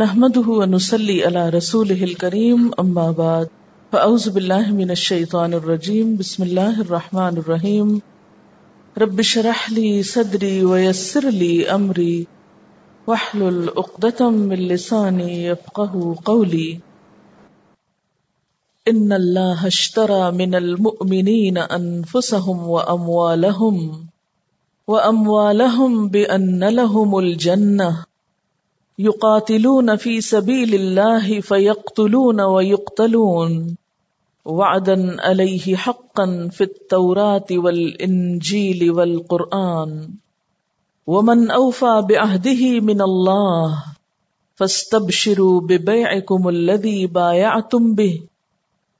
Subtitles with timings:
[0.00, 3.48] نحمده ونصلي على رسوله الكريم، أما بعد،
[3.92, 8.02] فأعوذ بالله من الشيطان الرجيم، بسم الله الرحمن الرحيم.
[8.98, 12.26] رب اشرح لي صدري ويسر لي أمري،
[13.06, 16.80] واحلل عقدة من لساني يفقه قولي.
[18.88, 24.06] إن الله اشترى من المؤمنين أنفسهم وأموالهم
[24.86, 28.04] وأموالهم بأن لهم الجنة.
[28.98, 33.76] يقاتلون في سبيل الله فيقتلون ويقتلون.
[34.44, 40.08] وعدا عليه حقا في التوراة والإنجيل والقرآن.
[41.06, 43.84] ومن أوفى بعهده من الله
[44.54, 48.20] فاستبشروا ببيعكم الذي بايعتم به.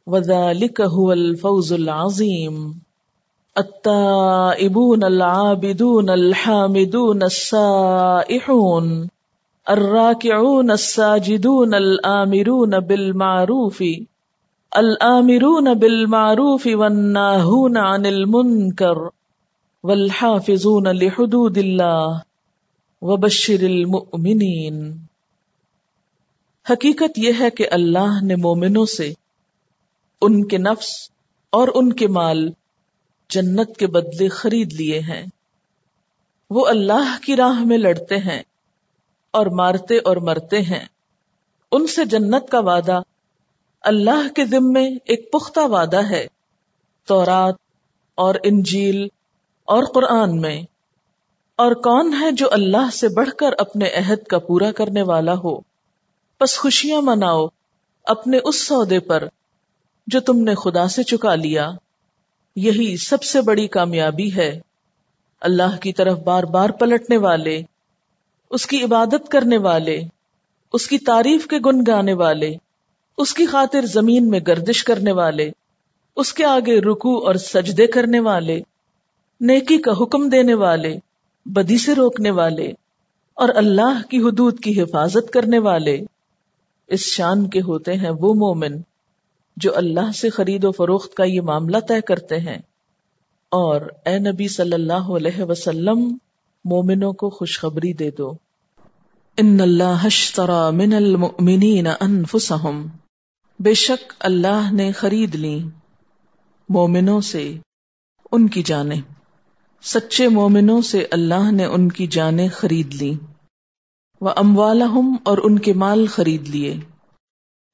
[0.07, 2.81] وذلك هو الفوز العظيم.
[3.59, 9.16] التائبون العابدون الحامدون السائحون.
[9.67, 13.83] الراكعون الساجدون الآمرون بالمعروف
[14.73, 19.01] الآمرون بالمعروف والناهون عن المنكر
[19.85, 22.23] والحافظون لحدود الله
[23.03, 24.81] وبشر المؤمنين
[26.71, 29.13] حقیقت یہ ہے کہ اللہ نے مومنوں سے
[30.23, 30.93] ان کے نفس
[31.53, 32.49] اور ان کے مال
[33.31, 35.25] جنت کے بدلے خرید لیے ہیں۔
[36.51, 38.43] وہ اللہ کی راہ میں لڑتے ہیں۔
[39.37, 40.85] اور مارتے اور مرتے ہیں۔
[41.73, 43.01] ان سے جنت کا وعدہ
[43.81, 46.27] اللہ کے ذمے ایک پختہ وعدہ ہے۔
[47.07, 47.55] تورات
[48.15, 49.09] اور انجیل
[49.65, 50.63] اور قرآن میں۔
[51.57, 55.61] اور کون ہے جو اللہ سے بڑھ کر اپنے عہد کا پورا کرنے والا ہو؟
[56.41, 57.47] بس خوشیاں مناؤ
[58.05, 59.29] اپنے اس سودے پر
[60.07, 61.71] جو تم نے خدا سے چکا لیا۔
[62.57, 64.61] یہی سب سے بڑی کامیابی ہے۔
[65.41, 67.63] اللہ کی طرف بار بار پلٹنے والے
[68.51, 70.03] اس کی عبادت کرنے والے،
[70.73, 72.55] اس کی تعریف کے گن گانے والے،
[73.19, 75.51] اس کی خاطر زمین میں گردش کرنے والے،
[76.17, 78.61] اس کے آگے رکو اور سجدے کرنے والے،
[79.41, 80.97] نیکی کا حکم دینے والے،
[81.47, 82.73] بدی سے روکنے والے
[83.35, 86.01] اور اللہ کی حدود کی حفاظت کرنے والے۔
[86.87, 88.77] اس شان کے ہوتے ہیں وہ مومن
[89.57, 92.59] جو اللہ سے خرید و فروخت کا یہ معاملہ طے کرتے ہیں۔
[93.51, 96.17] اور اے نبی صلی اللہ علیہ وسلم
[96.67, 98.33] مومنوں کو خوشخبری دے دو۔
[99.37, 102.87] ان اللہ اشترى من المؤمنین انفسهم
[103.61, 105.65] بے شک اللہ نے خرید لی
[106.69, 107.59] مومنوں سے
[108.33, 109.01] ان کی جانیں۔
[109.83, 113.15] سچے مومنوں سے اللہ نے ان کی جانیں خرید لی۔
[114.21, 116.81] وہ اموالہم اور ان کے مال خرید لیے۔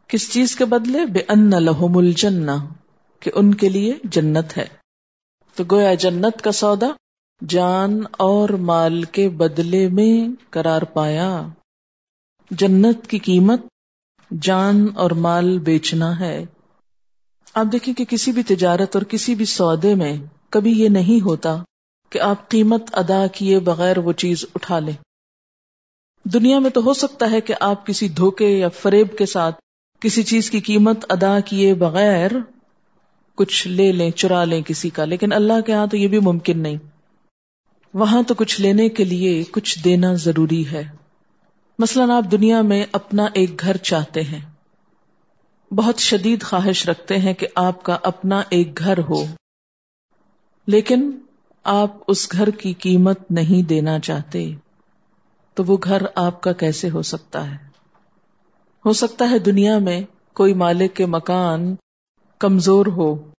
[0.09, 2.50] کس چیز کے بدلے؟ بے ان لہم الجنہ،
[3.20, 4.66] کہ ان کے لیے جنت ہے۔
[5.54, 6.86] تو گویا جنت کا سودا
[7.48, 11.42] جان اور مال کے بدلے میں قرار پایا۔
[12.50, 13.60] جنت کی قیمت
[14.41, 16.44] جان اور مال بیچنا ہے۔
[17.54, 20.16] آپ دیکھیں کہ کسی بھی تجارت اور کسی بھی سودے میں
[20.50, 21.56] کبھی یہ نہیں ہوتا
[22.10, 24.94] کہ آپ قیمت ادا کیے بغیر وہ چیز اٹھا لیں۔
[26.24, 29.60] دنیا میں تو ہو سکتا ہے کہ آپ کسی دھوکے یا فریب کے ساتھ
[30.00, 32.30] کسی چیز کی قیمت ادا کیے بغیر
[33.34, 36.59] کچھ لے لیں، چرا لیں کسی کا، لیکن اللہ کے ہاں تو یہ بھی ممکن
[36.59, 36.76] نہیں۔
[37.94, 40.84] وہاں تو کچھ لینے کے لیے کچھ دینا ضروری ہے۔
[41.78, 44.41] مثلا آپ دنیا میں اپنا ایک گھر چاہتے ہیں۔
[45.75, 49.26] بہت شدید خواہش رکھتے ہیں کہ آپ کا اپنا ایک گھر ہو۔
[50.66, 51.10] لیکن
[51.64, 54.54] آپ اس گھر کی قیمت نہیں دینا چاہتے۔
[55.54, 57.56] تو وہ گھر آپ کا کیسے ہو سکتا ہے؟
[58.86, 60.00] ہو سکتا ہے دنیا میں
[60.32, 61.74] کوئی مالک کے مکان
[62.38, 63.30] کمزور ہو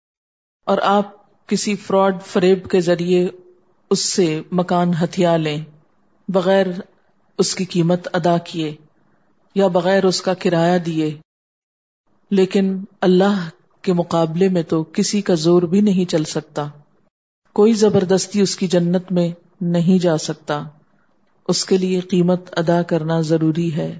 [0.64, 1.12] اور آپ
[1.46, 3.28] کسی فراڈ فریب کے ذریعے
[3.94, 5.64] اس سے مکان ہتھیا لیں،
[6.28, 6.66] بغیر
[7.38, 8.76] اس کی قیمت ادا کیے
[9.54, 11.18] یا بغیر اس کا کرایہ دیے۔
[12.30, 13.48] لیکن اللہ
[13.82, 16.68] کے مقابلے میں تو کسی کا زور بھی نہیں چل سکتا۔
[17.52, 19.28] کوئی زبردستی اس کی جنت میں
[19.60, 20.62] نہیں جا سکتا۔
[21.48, 23.98] اس کے لیے قیمت ادا کرنا ضروری ہے۔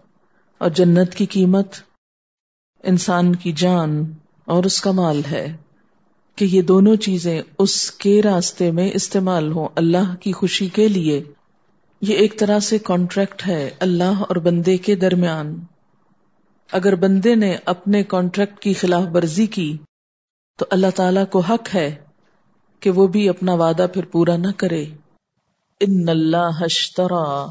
[0.58, 1.68] اور جنت کی قیمت
[2.82, 4.12] انسان کی جان
[4.44, 5.56] اور اس کا مال ہے۔
[6.36, 11.24] کہ یہ دونوں چیزیں اس کے راستے میں استعمال ہوں اللہ کی خوشی کے لیے۔
[12.00, 15.60] یہ ایک طرح سے کانٹریکٹ ہے اللہ اور بندے کے درمیان۔
[16.72, 19.76] اگر بندے نے اپنے کانٹریکٹ کی خلاف ورزی کی،
[20.58, 21.94] تو اللہ تعالی کو حق ہے
[22.80, 24.84] کہ وہ بھی اپنا وعدہ پھر پورا نہ کرے۔
[25.80, 27.46] ان اللہ اشترا۔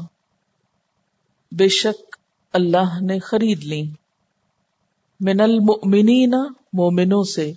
[1.52, 2.16] بے شک
[2.52, 3.82] اللہ نے خرید لی۔
[5.20, 6.30] من المؤمنین
[6.72, 7.52] مومنوں سے۔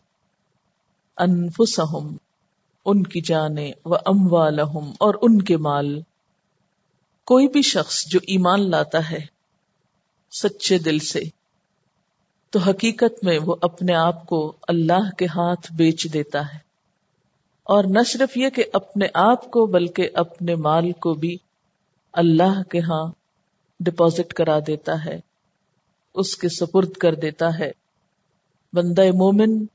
[1.17, 2.17] انفسہم،
[2.85, 6.01] ان کی جانے و اموالہم اور ان کے مال۔
[7.25, 9.19] کوئی بھی شخص جو ایمان لاتا ہے
[10.31, 11.19] سچے دل سے،
[12.49, 16.57] تو حقیقت میں وہ اپنے آپ کو اللہ کے ہاتھ بیچ دیتا ہے۔
[17.63, 21.37] اور نہ صرف یہ کہ اپنے آپ کو، بلکہ اپنے مال کو بھی
[22.13, 23.11] اللہ کے ہاں
[23.79, 25.19] ڈپازٹ کرا دیتا ہے،
[26.13, 27.71] اس کے سپرد کر دیتا ہے۔
[28.73, 29.65] بندہ مومن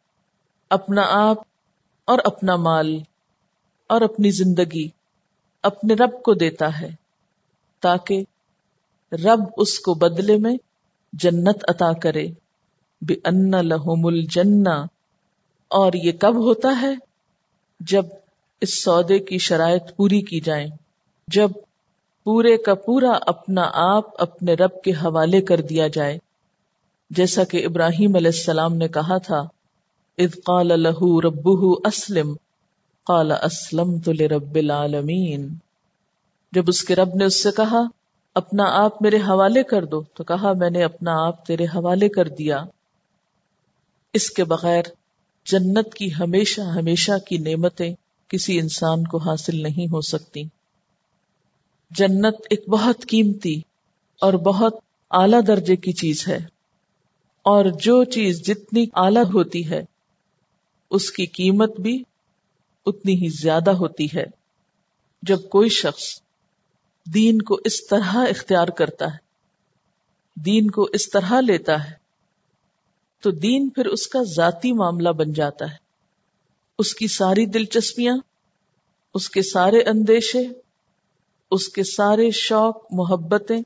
[0.72, 1.36] اپنا آپ
[2.04, 2.98] اور اپنا مال
[3.86, 4.88] اور اپنی زندگی
[5.62, 6.90] اپنے رب کو دیتا ہے،
[7.80, 8.24] تاکہ
[9.12, 10.56] رب اس کو بدلے میں
[11.12, 12.26] جنت عطا کرے۔
[13.02, 14.86] بے ان لہم الجنہ
[15.69, 16.94] اور یہ کب ہوتا ہے؟
[17.80, 18.04] جب
[18.60, 20.68] اس سودے کی شرائط پوری کی جائیں۔
[21.28, 21.50] جب
[22.25, 26.18] پورے کا پورا اپنا آپ اپنے رب کے حوالے کر دیا جائے۔
[27.10, 29.48] جیسا کہ ابراہیم علیہ السلام نے کہا تھا
[30.19, 32.35] اذ قال له ربه اسلم،
[33.06, 35.49] قال اسلمت لرب العالمین۔
[36.53, 37.82] جب اس کے رب نے اس سے کہا،
[38.35, 42.29] اپنا آپ میرے حوالے کر دو، تو کہا، میں نے اپنا آپ تیرے حوالے کر
[42.29, 42.64] دیا۔
[44.12, 44.82] اس کے بغیر
[45.47, 47.94] جنت کی ہمیشہ ہمیشہ کی نعمتیں
[48.29, 50.43] کسی انسان کو حاصل نہیں ہو سکتی۔
[51.91, 53.61] جنت ایک بہت قیمتی
[54.20, 54.75] اور بہت
[55.11, 56.38] اعلی درجے کی چیز ہے۔
[57.43, 59.85] اور جو چیز جتنی اعلی ہوتی ہے
[60.92, 62.02] اس کی قیمت بھی
[62.86, 64.24] اتنی ہی زیادہ ہوتی ہے
[65.22, 66.20] جب کوئی شخص
[67.14, 69.16] دین کو اس طرح اختیار کرتا ہے،
[70.36, 71.94] دین کو اس طرح لیتا ہے،
[73.20, 75.76] تو دین پھر اس کا ذاتی معاملہ بن جاتا ہے۔
[76.78, 78.16] اس کی ساری دلچسپیاں،
[79.14, 80.48] اس کے سارے اندیشے،
[81.50, 83.60] اس کے سارے شوق، محبتیں،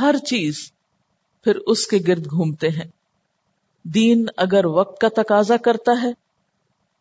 [0.00, 0.72] ہر چیز
[1.44, 2.90] پھر اس کے گرد گھومتے ہیں۔
[3.84, 6.12] دین اگر وقت کا تقاضا کرتا ہے،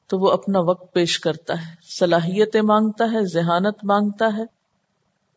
[0.08, 4.44] تو وہ اپنا وقت پیش کرتا ہے۔ صلاحیتیں مانگتا ہے، ذہانت مانگتا ہے،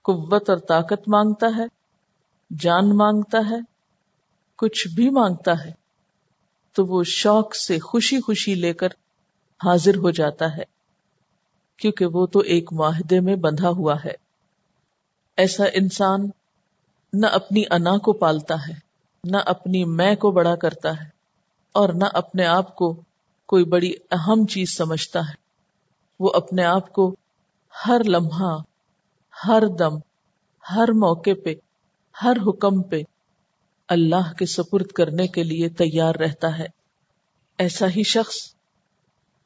[0.02, 1.66] قوت اور طاقت مانگتا ہے،
[2.60, 3.56] جان مانگتا ہے،
[4.56, 5.72] کچھ بھی مانگتا ہے،
[6.72, 8.88] تو وہ شوق سے خوشی خوشی لے کر
[9.64, 10.62] حاضر ہو جاتا ہے۔
[11.76, 14.12] کیونکہ وہ تو ایک معاہدے میں بندھا ہوا ہے۔
[15.36, 16.30] ایسا انسان
[17.12, 18.74] نہ اپنی انا کو پالتا ہے،
[19.24, 21.15] نہ اپنی میں کو بڑا کرتا ہے۔
[21.76, 23.02] اور نہ اپنے آپ کو
[23.46, 25.34] کوئی بڑی اہم چیز سمجھتا ہے۔
[26.20, 27.16] وہ اپنے آپ کو
[27.86, 28.58] ہر لمحہ،
[29.48, 29.96] ہر دم،
[30.74, 31.54] ہر موقع پہ،
[32.22, 33.02] ہر حکم پہ
[33.88, 36.66] اللہ کے سپرد کرنے کے لیے تیار رہتا ہے۔
[37.58, 38.34] ایسا ہی شخص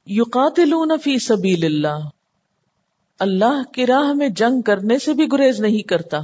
[0.07, 2.09] یقاتلون فی سبیل اللہ۔
[3.19, 6.19] اللہ کی راہ میں جنگ کرنے سے بھی گریز نہیں کرتا۔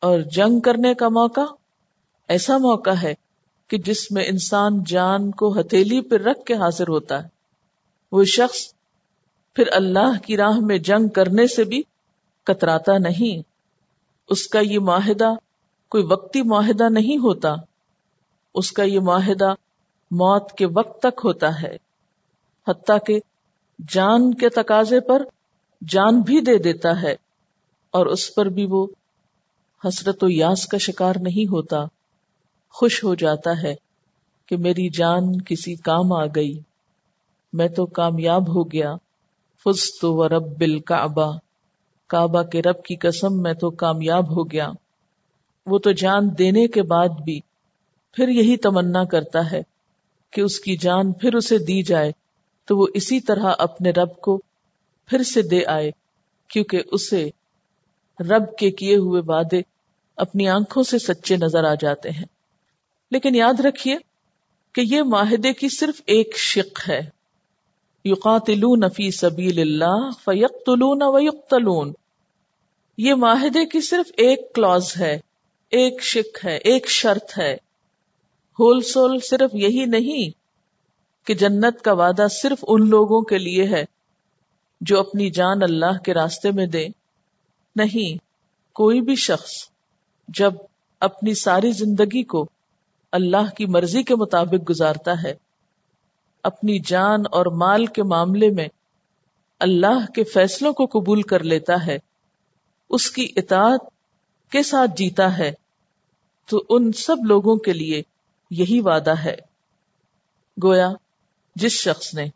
[0.00, 1.40] اور جنگ کرنے کا موقع
[2.28, 3.14] ایسا موقع ہے
[3.68, 7.28] کہ جس میں انسان جان کو ہتھیلی پر رکھ کے حاضر ہوتا ہے۔
[8.12, 8.74] وہ شخص
[9.54, 11.82] پھر اللہ کی راہ میں جنگ کرنے سے بھی
[12.44, 13.42] کتراتا نہیں۔
[14.28, 15.30] اس کا یہ معاہدہ
[15.88, 17.54] کوئی وقتی معاہدہ نہیں ہوتا۔
[18.54, 19.54] اس کا یہ معاہدہ
[20.10, 21.76] موت کے وقت تک ہوتا ہے۔
[22.68, 23.20] حتیٰ کہ
[23.88, 25.22] جان کے تقاضے پر
[25.88, 27.16] جان بھی دے دیتا ہے
[27.90, 28.86] اور اس پر بھی وہ
[29.84, 31.84] حسرت و یاس کا شکار نہیں ہوتا۔
[32.74, 33.74] خوش ہو جاتا ہے
[34.46, 36.58] کہ میری جان کسی کام آ گئی۔
[37.52, 38.94] میں تو کامیاب ہو گیا۔
[39.64, 41.38] فز تو رب بل کعبہ
[42.06, 44.70] کعبہ کے رب کی قسم میں تو کامیاب ہو گیا۔
[45.66, 47.40] وہ تو جان دینے کے بعد بھی
[48.16, 49.62] پھر یہی تمنا کرتا ہے
[50.32, 52.12] کہ اس کی جان پھر اسے دی جائے
[52.64, 54.40] تو وہ اسی طرح اپنے رب کو
[55.06, 55.90] پھر سے دے آئے
[56.48, 57.30] کیونکہ اسے
[58.20, 59.62] رب کے کیے ہوئے وعدے
[60.16, 62.33] اپنی آنکھوں سے سچے نظر آ جاتے ہیں۔
[63.10, 63.96] لیکن یاد رکھیے
[64.72, 67.00] کہ یہ معاہدے کی صرف ایک شق ہے۔
[68.04, 71.92] یقاتلون فی سبیل اللہ فیقتلون ویقتلون۔
[72.98, 75.20] یہ معاہدے کی صرف ایک کلوز ہے،
[75.70, 77.54] ایک شک ہے، ایک شرط ہے۔
[78.58, 80.30] ہول سول صرف یہی نہیں
[81.26, 83.84] کہ جنت کا وعدہ صرف ان لوگوں کے لیے ہے
[84.80, 86.86] جو اپنی جان اللہ کے راستے میں دے
[87.76, 88.18] نہیں،
[88.72, 89.50] کوئی بھی شخص
[90.28, 90.54] جب
[91.00, 92.48] اپنی ساری زندگی کو
[93.14, 95.34] اللہ کی مرضی کے مطابق گزارتا ہے۔
[96.42, 98.68] اپنی جان اور مال کے معاملے میں
[99.60, 101.98] اللہ کے فیصلوں کو قبول کر لیتا ہے۔
[102.90, 103.80] اس کی اطاعت
[104.50, 105.52] کے ساتھ جیتا ہے۔
[106.46, 108.02] تو ان سب لوگوں کے لیے
[108.50, 109.36] یہی وعدہ ہے۔
[110.62, 110.92] گویا
[111.54, 112.26] جس شخص نے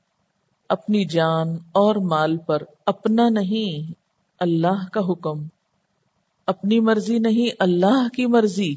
[0.69, 3.93] اپنی جان اور مال پر اپنا نہیں،
[4.41, 5.47] اللہ کا حکم،
[6.47, 8.75] اپنی مرضی نہیں، اللہ کی مرضی،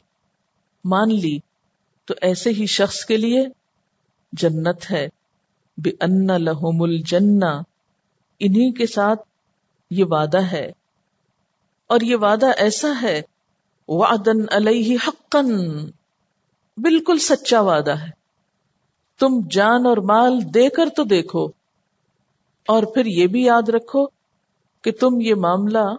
[0.83, 1.39] مان لی
[2.05, 3.45] تو ایسے ہی شخص کے لیے
[4.33, 5.07] جنت ہے۔
[5.77, 7.61] بے ان لہم الجنہ
[8.39, 9.21] انہی کے ساتھ
[9.89, 10.71] یہ وعدہ ہے۔
[11.87, 13.21] اور یہ وعدہ ایسا ہے
[13.87, 15.75] وعدن علیہ حقن
[16.77, 18.09] بالکل سچا وعدہ ہے۔
[19.19, 21.47] تم جان اور مال دے کر تو دیکھو۔
[22.67, 24.07] اور پھر یہ بھی یاد رکھو
[24.81, 25.95] کہ تم یہ معاملہ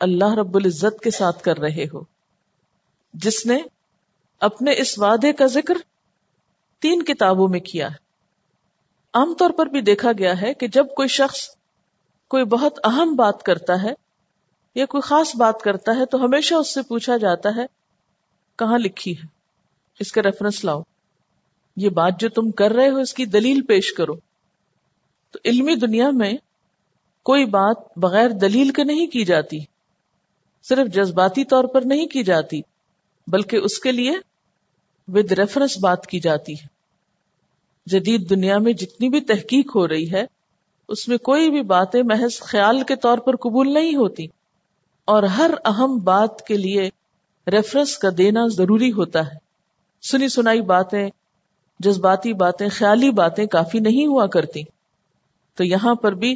[0.00, 2.00] اللہ رب العزت کے ساتھ کر رہے ہو۔
[3.14, 3.58] جس نے
[4.40, 5.74] اپنے اس وعدے کا ذکر
[6.80, 8.10] تین کتابوں میں کیا ہے۔
[9.14, 11.48] عام طور پر بھی دیکھا گیا ہے کہ جب کوئی شخص
[12.28, 13.92] کوئی بہت اہم بات کرتا ہے
[14.74, 17.66] یا کوئی خاص بات کرتا ہے تو ہمیشہ اس سے پوچھا جاتا ہے،
[18.56, 19.26] کہاں لکھی ہے؟
[20.00, 20.82] اس کا ریفرنس لاؤ۔
[21.76, 24.14] یہ بات جو تم کر رہے ہو، اس کی دلیل پیش کرو۔
[25.30, 26.32] تو علمی دنیا میں
[27.22, 29.58] کوئی بات بغیر دلیل کے نہیں کی جاتی،
[30.62, 32.60] صرف جذباتی طور پر نہیں کی جاتی،
[33.26, 34.29] بلکہ اس کے لیے
[35.14, 36.66] ود ریفرنس بات کی جاتی ہے۔
[37.86, 40.24] جدید دنیا میں جتنی بھی تحقیق ہو رہی ہے،
[40.88, 44.26] اس میں کوئی بھی باتیں محض خیال کے طور پر قبول نہیں ہوتی۔
[45.04, 46.90] اور ہر اہم بات کے لیے
[47.50, 49.36] ریفرنس کا دینا ضروری ہوتا ہے۔
[50.02, 51.10] سنی سنائی باتیں،
[51.80, 54.62] جذباتی باتیں، خیالی باتیں کافی نہیں ہوا کرتی۔
[55.54, 56.34] تو یہاں پر بھی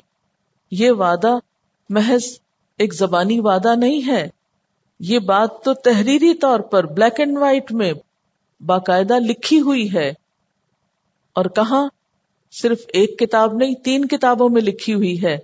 [0.70, 1.36] یہ وعدہ
[1.90, 2.22] محض
[2.78, 4.28] ایک زبانی وعدہ نہیں ہے۔
[5.00, 7.92] یہ بات تو تحریری طور پر بلیک اینڈ وائٹ میں
[8.66, 10.08] باقاعدہ لکھی ہوئی ہے
[11.32, 11.88] اور کہاں
[12.52, 15.38] صرف ایک کتاب نہیں، تین کتابوں میں لکھی ہوئی ہے۔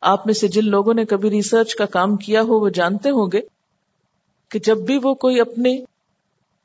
[0.00, 3.30] آپ میں سے جن لوگوں نے کبھی ریسرچ کا کام کیا ہو، وہ جانتے ہوں
[3.32, 3.40] گے
[4.50, 5.76] کہ جب بھی وہ کوئی اپنے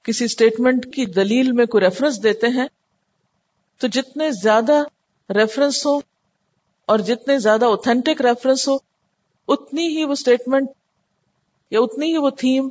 [0.03, 2.67] کسی اسٹیٹمنٹ کی دلیل میں کوئی ریفرنس دیتے ہیں،
[3.81, 4.83] تو جتنے زیادہ
[5.29, 5.99] ریفرنس ہو
[6.85, 8.77] اور جتنے زیادہ اوتھینٹک ریفرنس ہو،
[9.47, 10.69] اتنی ہی وہ اسٹیٹمنٹ
[11.71, 12.69] یا اتنی ہی وہ تھیم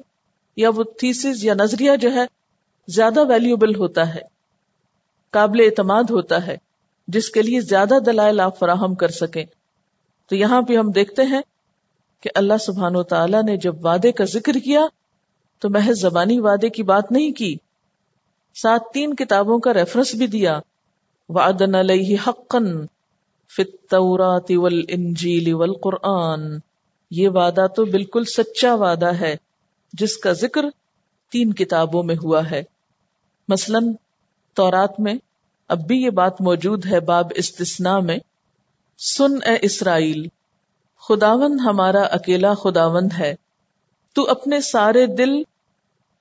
[0.57, 2.25] یا وہ تھیسز یا نظریہ جو ہے
[2.89, 4.21] زیادہ ویلیوبل ہوتا ہے،
[5.31, 6.57] قابل اعتماد ہوتا ہے،
[7.09, 9.45] جس کے لیے زیادہ دلائل آپ فراہم کر سکیں۔
[10.29, 11.41] تو یہاں بھی ہم دیکھتے ہیں
[12.21, 14.81] کہ اللہ سبحان و تعالی نے جب وعدے کا ذکر کیا
[15.59, 17.57] تو محض زبانی وعدے کی بات نہیں کی،
[18.55, 20.61] ساتھ تین کتابوں کا ریفرنس بھی دیا۔
[21.29, 22.87] وعدن علیہ حقن
[23.57, 26.59] فی التورات والانجیل والقرآن۔
[27.11, 29.37] یہ وعدہ تو بالکل سچا وعدہ ہے،
[29.93, 30.65] جس کا ذکر
[31.33, 32.63] تین کتابوں میں ہوا ہے۔
[33.49, 33.79] مثلا
[34.55, 35.15] تورات میں
[35.69, 38.19] اب بھی یہ بات موجود ہے باب استثناء میں،
[38.99, 40.27] سن اے اسرائیل
[40.97, 43.35] خداون ہمارا اکیلا خداوند ہے،
[44.13, 45.43] تو اپنے سارے دل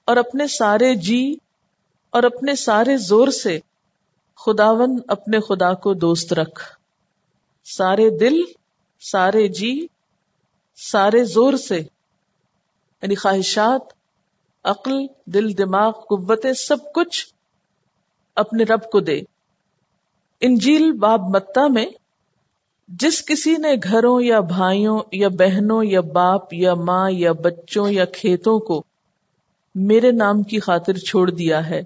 [0.05, 1.36] اور اپنے سارے جی
[2.10, 3.60] اور اپنے سارے زور سے
[4.36, 6.62] خداون اپنے خدا کو دوست رکھ۔
[7.65, 8.41] سارے دل،
[9.01, 9.88] سارے جی
[10.75, 13.97] سارے زور سے یعنی خواہشات
[14.67, 14.93] عقل،
[15.25, 17.25] دل، دماغ، قوتیں سب کچھ
[18.36, 19.21] اپنے رب کو دے۔
[20.41, 21.86] انجیل باب متا میں،
[22.88, 28.05] جس کسی نے گھروں یا بھائیوں یا بہنوں یا باپ یا ماں یا بچوں یا
[28.05, 28.83] کھیتوں کو
[29.75, 31.81] میرے نام کی خاطر چھوڑ دیا ہے،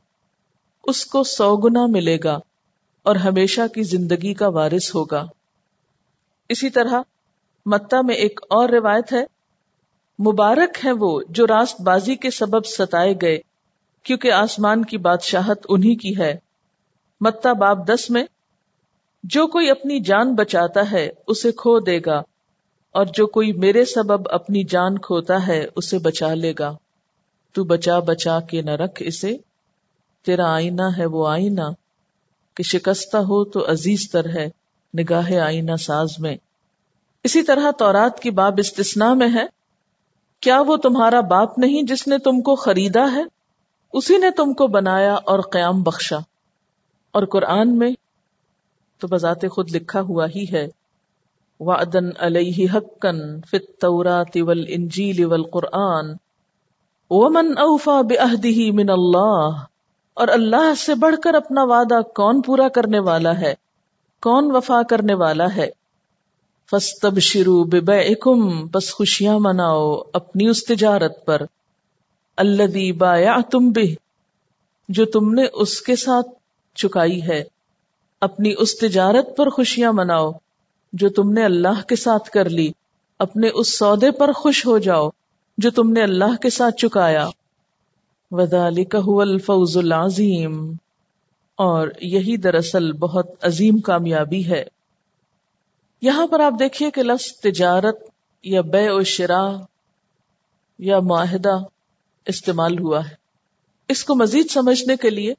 [0.83, 2.39] اس کو سو گنا ملے گا
[3.03, 5.25] اور ہمیشہ کی زندگی کا وارث ہوگا۔
[6.50, 7.01] اسی طرح
[7.65, 9.23] متا میں ایک اور روایت ہے
[10.27, 13.39] مبارک ہے وہ جو راست بازی کے سبب ستائے گئے،
[14.03, 16.37] کیونکہ آسمان کی بادشاہت انہی کی ہے۔
[17.21, 18.23] متا باب دس میں،
[19.23, 22.21] جو کوئی اپنی جان بچاتا ہے، اسے کھو دے گا،
[22.91, 26.77] اور جو کوئی میرے سبب اپنی جان کھوتا ہے، اسے بچا لے گا۔
[27.53, 29.37] تو بچا بچا کے نہ رکھ اسے،
[30.25, 31.69] تیرا آئینہ ہے وہ آئینہ،
[32.55, 34.49] کہ شکستہ ہو تو عزیز تر ہے،
[34.97, 36.35] نگاہ آئینہ ساز میں۔
[37.23, 39.61] اسی طرح تورات کی باب استثنا میں ہے
[40.41, 43.24] کیا وہ تمہارا باپ نہیں جس نے تم کو خریدا ہے؟
[43.93, 46.17] اسی نے تم کو بنایا اور قیام بخشا۔
[47.12, 47.91] اور قرآن میں
[49.00, 50.67] تو بذات خود لکھا ہوا ہی ہے۔
[51.60, 56.15] وعدن علیہ حقن فت التورات والانجیل والقرآن۔
[57.10, 59.50] ومن اوفا بعہدہ من اللہ۔
[60.13, 63.53] اور اللہ سے بڑھ کر اپنا وعدہ کون پورا کرنے والا ہے؟
[64.21, 65.80] کون وفا کرنے والا ہے؟
[66.71, 67.65] فستب شروع
[68.73, 71.41] بس خوشیاں مناؤ اپنی اس تجارت پر۔
[72.37, 73.95] اللہ بایا تم بھی
[74.89, 76.27] جو تم نے اس کے ساتھ
[76.75, 77.43] چکائی ہے۔
[78.21, 80.31] اپنی اس تجارت پر خوشیاں مناؤ،
[80.93, 82.71] جو تم نے اللہ کے ساتھ کر لی۔
[83.19, 85.09] اپنے اس سودے پر خوش ہو جاؤ،
[85.57, 87.29] جو تم نے اللہ کے ساتھ چکایا۔
[88.31, 90.73] وَذَلِكَ هُوَ الْفَوْزُ الْعَظِيمُ
[91.55, 94.80] اور یہی دراصل بہت عظیم کامیابی ہے۔
[96.01, 97.96] یہاں پر آپ دیکھیے کہ لفظ تجارت
[98.43, 99.50] یا بے و شرا
[100.79, 101.58] یا معاہدہ
[102.25, 103.15] استعمال ہوا ہے۔
[103.88, 105.34] اس کو مزید سمجھنے کے لیے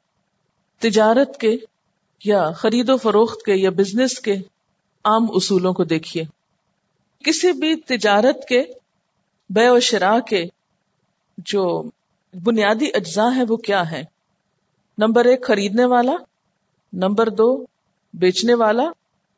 [0.79, 1.57] تجارت کے
[2.25, 4.35] یا خرید و فروخت کے یا بزنس کے
[5.05, 6.25] عام اصولوں کو دیکھیے۔
[7.25, 8.65] کسی بھی تجارت کے،
[9.51, 10.45] بے و شرا کے
[11.39, 11.83] جو
[12.43, 14.05] بنیادی اجزاء ہے وہ کیا ہے
[14.99, 16.13] نمبر ایک خریدنے والا،
[16.93, 17.65] نمبر دو
[18.15, 18.85] بیچنے والا،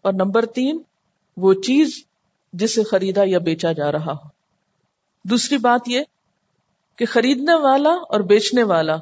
[0.02, 0.82] اور نمبر تین
[1.36, 2.04] وہ چیز
[2.52, 4.28] جسے خریدا یا بیچا جا رہا ہو۔
[5.24, 6.00] دوسری بات یہ
[6.96, 8.96] کہ خریدنے والا اور بیچنے والا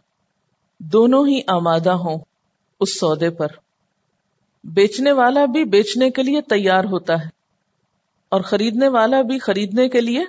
[0.79, 2.19] دونوں ہی آمادہ ہوں
[2.81, 3.47] اس سودے پر۔
[4.65, 7.29] بیچنے والا بھی بیچنے کے لیے تیار ہوتا ہے
[8.29, 10.25] اور خریدنے والا بھی خریدنے کے لیے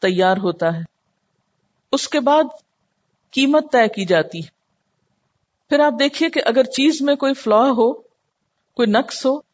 [0.00, 0.82] تیار ہوتا ہے۔
[1.92, 2.44] اس کے بعد
[3.30, 4.48] قیمت طے کی جاتی ہے۔
[5.68, 7.92] پھر آپ دیکھیے کہ اگر چیز میں کوئی فلا ہو،
[8.74, 9.47] کوئی نقص ہو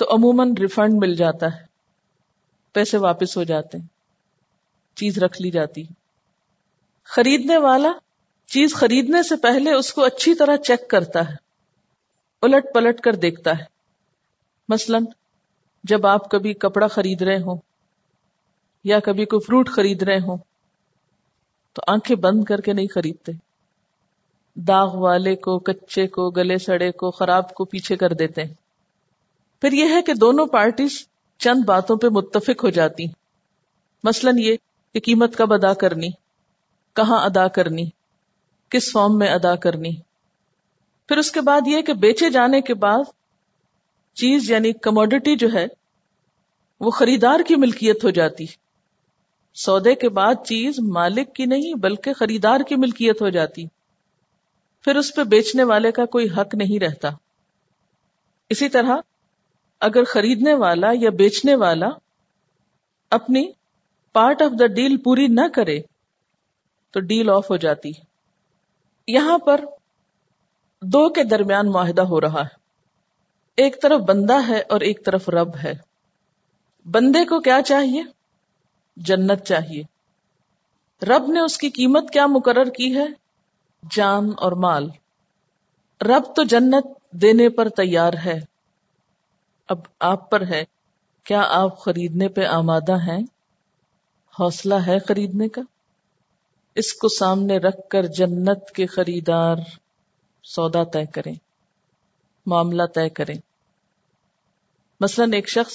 [0.00, 1.64] تو عموماً ریفنڈ مل جاتا ہے۔
[2.72, 3.86] پیسے واپس ہو جاتے ہیں۔
[4.96, 5.82] چیز رکھ لی جاتی
[7.04, 7.92] خریدنے والا
[8.46, 11.34] چیز خریدنے سے پہلے اس کو اچھی طرح چیک کرتا ہے۔
[12.42, 13.64] الٹ پلٹ کر دیکھتا ہے۔
[14.68, 14.98] مثلا
[15.84, 17.56] جب آپ کبھی کپڑا خرید رہے ہوں
[18.84, 20.36] یا کبھی کوئی فروٹ خرید رہے ہوں
[21.72, 23.32] تو آنکھیں بند کر کے نہیں خریدتے۔
[24.54, 28.54] داغ والے کو، کچے کو، گلے سڑے کو، خراب کو پیچھے کر دیتے ہیں۔
[29.60, 31.06] پھر یہ ہے کہ دونوں پارٹیز
[31.38, 33.04] چند باتوں پہ متفق ہو جاتی
[34.04, 34.56] مثلا یہ
[34.94, 36.08] کہ قیمت کب ادا کرنی،
[36.92, 37.84] کہاں ادا کرنی،
[38.68, 39.96] کس فارم میں ادا کرنی۔
[41.08, 43.04] پھر اس کے بعد یہ کہ بیچے جانے کے بعد
[44.14, 45.66] چیز یعنی کموڈٹی جو ہے،
[46.80, 48.46] وہ خریدار کی ملکیت ہو جاتی۔
[49.54, 53.66] سودے کے بعد چیز مالک کی نہیں، بلکہ خریدار کی ملکیت ہو جاتی۔
[54.84, 57.08] پھر اس پہ بیچنے والے کا کوئی حق نہیں رہتا۔
[58.48, 58.96] اسی طرح
[59.80, 61.88] اگر خریدنے والا یا بیچنے والا
[63.10, 63.52] اپنی
[64.12, 65.80] پارٹ آف دا ڈیل پوری نہ کرے
[66.90, 67.92] تو ڈیل آف ہو جاتی
[69.08, 69.60] یہاں پر
[70.82, 72.60] دو کے درمیان معاہدہ ہو رہا ہے۔
[73.56, 75.72] ایک طرف بندہ ہے اور ایک طرف رب ہے۔
[76.90, 78.02] بندے کو کیا چاہیے؟
[78.96, 79.82] جنت چاہیے۔
[81.04, 83.06] رب نے اس کی قیمت کیا مقرر کی ہے؟
[83.90, 84.88] جان اور مال۔
[86.00, 88.49] رب تو جنت دینے پر تیار ہے۔
[89.70, 90.64] اب آپ پر ہے۔
[91.24, 93.22] کیا آپ خریدنے پہ آمادہ ہیں؟
[94.40, 95.60] حوصلہ ہے خریدنے کا۔
[96.74, 99.56] اس کو سامنے رکھ کر جنت کے خریدار
[100.44, 101.34] سودا طے کریں،
[102.46, 103.34] معاملہ طے کریں۔
[105.00, 105.74] مثلا ایک شخص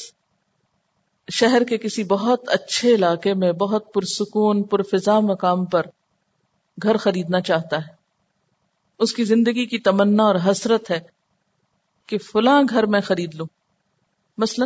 [1.33, 5.81] شہر کے کسی بہت اچھے علاقے میں بہت پرسکون، پرفضا مقام پر
[6.83, 7.93] گھر خریدنا چاہتا ہے۔
[8.99, 10.99] اس کی زندگی کی تمنا اور حسرت ہے
[12.07, 13.45] کہ فلاں گھر میں خرید لوں۔
[14.37, 14.65] مثلا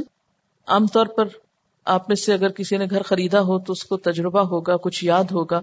[0.67, 1.23] عام طور پر
[1.85, 5.05] آپ میں سے اگر کسی نے گھر خریدا ہو تو اس کو تجربہ ہوگا، کچھ
[5.05, 5.59] یاد ہوگا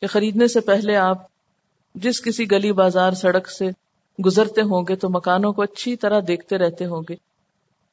[0.00, 1.26] کہ خریدنے سے پہلے آپ
[1.94, 3.70] جس کسی گلی بازار سڑک سے
[4.26, 7.16] گزرتے ہوں گے تو مکانوں کو اچھی طرح دیکھتے رہتے ہوں گے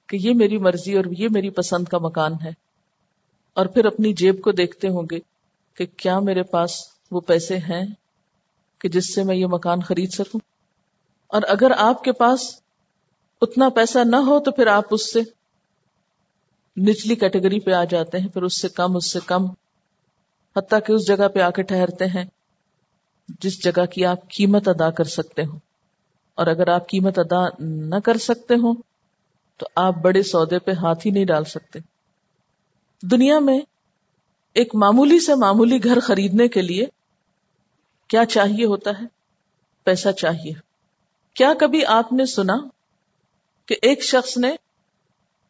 [0.07, 2.49] کہ یہ میری مرضی اور یہ میری پسند کا مکان ہے۔
[3.53, 5.19] اور پھر اپنی جیب کو دیکھتے ہوں گے
[5.73, 6.71] کہ کیا میرے پاس
[7.11, 7.85] وہ پیسے ہیں
[8.79, 10.39] کہ جس سے میں یہ مکان خرید سکوں۔
[11.27, 12.60] اور اگر آپ کے پاس
[13.41, 15.19] اتنا پیسہ نہ ہو تو پھر آپ اس سے
[16.77, 19.45] نچلی کیٹیگری پہ آ جاتے ہیں، پھر اس سے کم، اس سے کم۔
[20.55, 22.23] حتیٰ کہ اس جگہ پہ آ کے ٹھہرتے ہیں،
[23.39, 25.57] جس جگہ کی آپ قیمت ادا کر سکتے ہو
[26.35, 28.73] اور اگر آپ قیمت ادا نہ کر سکتے ہو
[29.57, 31.79] تو آپ بڑے سودے پہ ہاتھ ہی نہیں ڈال سکتے۔
[33.03, 33.59] دنیا میں
[34.53, 36.85] ایک معمولی سے معمولی گھر خریدنے کے لیے
[38.07, 39.05] کیا چاہیے ہوتا ہے؟
[39.83, 40.51] پیسہ چاہیے۔
[41.33, 42.55] کیا کبھی آپ نے سنا
[43.71, 44.55] کہ ایک شخص نے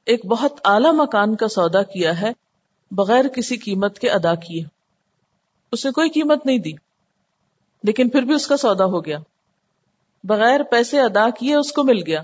[0.06, 2.32] ایک بہت اعلی مکان کا سودا کیا ہے،
[2.92, 4.64] بغیر کسی قیمت کے ادا کیے۔
[5.72, 6.72] اسے کوئی قیمت نہیں دی،
[7.84, 9.18] لیکن پھر بھی اس کا سودا ہو گیا۔
[10.24, 12.22] بغیر پیسے ادا کیے اس کو مل گیا۔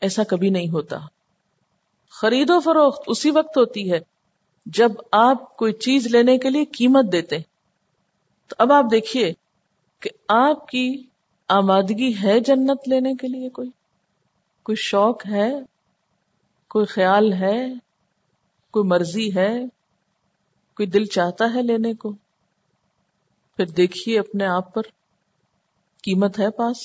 [0.00, 0.96] ایسا کبھی نہیں ہوتا۔
[2.10, 3.98] خرید و فروخت اسی وقت ہوتی ہے
[4.66, 7.38] جب آپ کوئی چیز لینے کے لیے قیمت دیتے۔
[8.46, 9.32] تو اب آپ دیکھیے
[10.00, 11.06] کہ آپ کی
[11.48, 13.70] آمادگی ہے جنت لینے کے لیے کوئی؟
[14.66, 15.52] کوئی شوق ہے،
[16.68, 17.74] کوئی خیال ہے،
[18.70, 19.64] کوئی مرضی ہے،
[20.76, 22.12] کوئی دل چاہتا ہے لینے کو۔
[23.56, 24.82] پھر دیکھیے اپنے آپ پر،
[26.02, 26.76] قیمت ہے پاس۔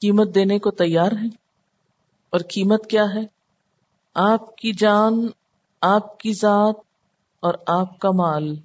[0.00, 1.26] قیمت دینے کو تیار ہے
[2.30, 3.26] اور قیمت کیا ہے؟
[4.14, 5.26] آپ کی جان،
[5.80, 6.76] آپ کی ذات
[7.40, 8.58] اور آپ کا مال۔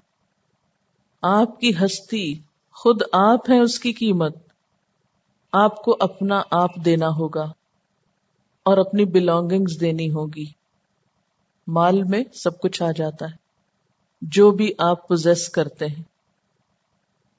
[1.22, 2.34] آپ کی ہستی،
[2.72, 4.36] خود آپ ہیں اس کی قیمت۔
[5.52, 7.52] آپ کو اپنا آپ دینا ہوگا۔
[8.62, 10.44] اور اپنی بلونگنگز دینی ہوگی۔
[11.66, 13.36] مال میں سب کچھ آ جاتا ہے۔
[14.22, 16.02] جو بھی آپ پوزیس کرتے ہیں۔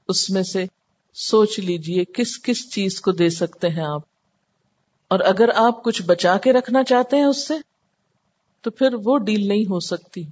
[0.08, 0.66] اس میں سے
[1.14, 4.02] سوچ لیجیے کس کس چیز کو دے سکتے ہیں آپ۔
[5.08, 7.54] اور اگر آپ کچھ بچا کے رکھنا چاہتے ہیں اس سے،
[8.62, 10.24] تو پھر وہ ڈیل نہیں ہو سکتی۔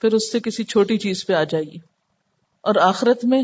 [0.00, 1.78] پھر اس سے کسی چھوٹی چیز پہ آ جائیے۔
[2.60, 3.42] اور آخرت میں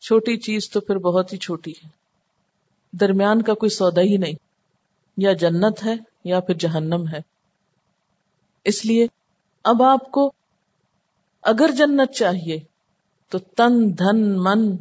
[0.00, 1.88] چھوٹی چیز تو پھر بہت ہی چھوٹی ہے۔
[2.92, 4.43] درمیان کا کوئی سودا ہی نہیں۔
[5.16, 7.18] یا جنت ہے یا پھر جہنم ہے۔
[8.64, 9.06] اس لیے
[9.64, 10.32] اب آپ کو
[11.42, 12.58] اگر جنت چاہیے
[13.28, 14.76] تو تن، دھن، من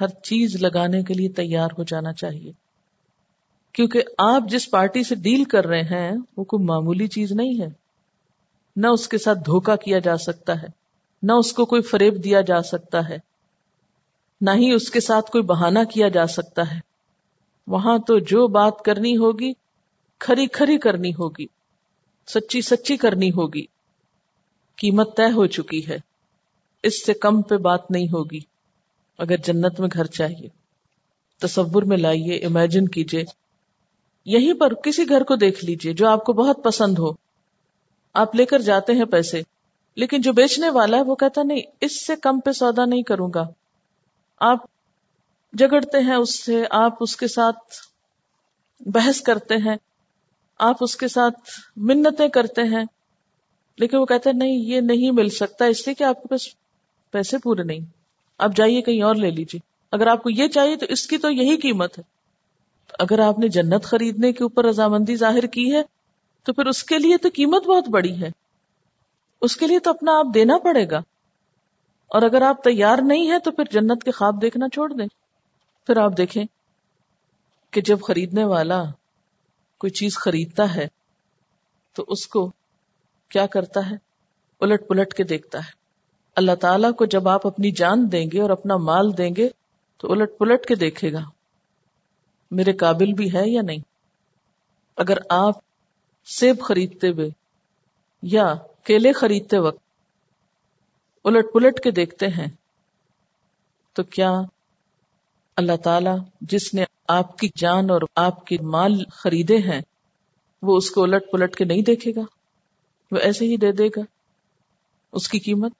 [0.00, 2.52] ہر چیز لگانے کے لیے تیار ہو جانا چاہیے۔
[3.72, 7.68] کیونکہ آپ جس پارٹی سے ڈیل کر رہے ہیں، وہ کوئی معمولی چیز نہیں ہے۔
[8.76, 10.66] نہ اس کے ساتھ دھوکا کیا جا سکتا ہے،
[11.22, 13.18] نہ اس کو کوئی فریب دیا جا سکتا ہے،
[14.40, 16.87] نہ ہی اس کے ساتھ کوئی بہانہ کیا جا سکتا ہے۔
[17.68, 19.52] وہاں تو جو بات کرنی ہوگی،
[20.18, 21.46] کھری کھری کرنی ہوگی،
[22.26, 23.66] سچی سچی کرنی ہوگی۔
[24.76, 25.98] قیمت طے ہو چکی ہے،
[26.82, 28.40] اس سے کم پہ بات نہیں ہوگی۔
[29.18, 30.48] اگر جنت میں گھر چاہیے،
[31.38, 33.24] تصور میں لائیے امیجن کیجیے۔
[34.24, 37.10] یہیں پر کسی گھر کو دیکھ لیجیے جو آپ کو بہت پسند ہو۔
[38.14, 39.42] آپ لے کر جاتے ہیں پیسے،
[39.94, 43.30] لیکن جو بیچنے والا ہے وہ کہتا نہیں، اس سے کم پہ سودا نہیں کروں
[43.34, 43.48] گا۔
[44.40, 44.58] آپ
[45.52, 47.58] جگڑتے ہیں، اس سے آپ اس کے ساتھ
[48.80, 49.76] بحث کرتے ہیں،
[50.58, 51.34] آپ اس کے ساتھ
[51.76, 52.84] منتیں کرتے ہیں،
[53.78, 56.40] لیکن وہ کہتے ہیں، نہیں، یہ نہیں مل سکتا، اس لیے کہ آپ کے پاس
[57.10, 57.78] پیسے پورے نہیں۔
[58.38, 59.60] آپ جائیے کہیں اور لے لیجیے۔
[59.92, 62.02] اگر آپ کو یہ چاہیے تو اس کی تو یہی قیمت ہے۔
[62.98, 65.82] اگر آپ نے جنت خریدنے کے اوپر رضامندی ظاہر کی ہے،
[66.42, 68.28] تو پھر اس کے لیے تو قیمت بہت بڑی ہے۔
[69.40, 70.98] اس کے لیے تو اپنا آپ دینا پڑے گا۔
[72.08, 75.06] اور اگر آپ تیار نہیں ہے تو پھر جنت کے خواب دیکھنا چھوڑ دیں۔
[75.88, 76.44] پھر آپ دیکھیں
[77.70, 78.82] کہ جب خریدنے والا
[79.78, 80.88] کوئی چیز خریدتا ہے
[81.94, 82.52] تو اس کو
[83.28, 83.96] کیا کرتا ہے؟
[84.60, 85.70] الٹ پلٹ کے دیکھتا ہے۔
[86.36, 89.48] اللہ تعالیٰ کو جب آپ اپنی جان دیں گے اور اپنا مال دیں گے
[89.96, 91.20] تو الٹ پلٹ کے دیکھے گا۔
[92.50, 93.78] میرے قابل بھی ہے یا نہیں؟
[94.96, 95.54] اگر آپ
[96.24, 97.28] سیب خریدتے ہوئے
[98.22, 99.82] یا کیلے خریدتے وقت
[101.24, 102.48] الٹ پلٹ کے دیکھتے ہیں
[103.92, 104.30] تو کیا
[105.58, 109.80] اللہ تعالی جس نے آپ کی جان اور آپ کے مال خریدے ہیں،
[110.62, 112.20] وہ اس کو الٹ پلٹ کے نہیں دیکھے گا۔
[113.10, 114.00] وہ ایسے ہی دے دے گا۔
[115.12, 115.72] اس کی قیمت،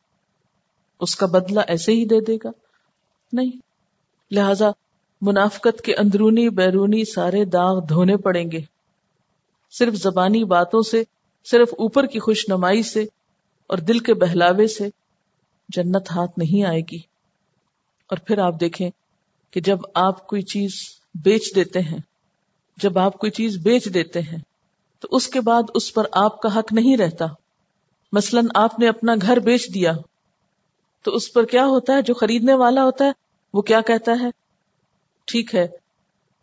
[1.00, 2.48] اس کا بدلہ ایسے ہی دے دے گا۔
[3.32, 3.50] نہیں،
[4.30, 4.70] لہذا
[5.20, 8.60] منافقت کے اندرونی بیرونی سارے داغ دھونے پڑیں گے۔
[9.70, 11.02] صرف زبانی باتوں سے،
[11.44, 13.02] صرف اوپر کی خوش نمائی سے
[13.66, 14.88] اور دل کے بہلاوے سے
[15.68, 16.98] جنت ہاتھ نہیں آئے گی۔
[18.08, 18.90] اور پھر آپ دیکھیں
[19.50, 20.70] کہ جب آپ کوئی چیز
[21.14, 21.98] بیچ دیتے ہیں،
[22.76, 24.38] جب آپ کوئی چیز بیچ دیتے ہیں،
[25.00, 27.26] تو اس کے بعد اس پر آپ کا حق نہیں رہتا۔
[28.12, 29.92] مثلا آپ نے اپنا گھر بیچ دیا،
[31.02, 33.12] تو اس پر کیا ہوتا ہے؟ جو خریدنے والا ہوتا ہے،
[33.54, 34.30] وہ کیا کہتا ہے؟
[35.24, 35.68] ٹھیک ہے،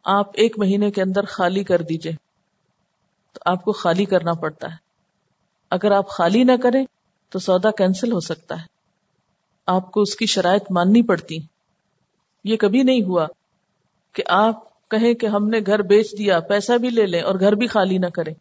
[0.06, 2.14] آپ ایک مہینے کے اندر خالی کر دیجیے۔
[3.34, 4.76] تو آپ کو خالی کرنا پڑتا ہے۔
[5.72, 6.86] اگر آپ خالی نہ کریں،
[7.30, 8.66] تو سودا کینسل ہو سکتا ہے۔
[9.66, 11.38] آپ کو اس کی شرائط ماننی پڑتی۔
[12.46, 13.28] یہ کبھی نہیں ہوا
[14.14, 17.52] کہ آپ کہیں کہ ہم نے گھر بیچ دیا، پیسہ بھی لے لیں اور گھر
[17.52, 18.34] بھی خالی نہ کریں۔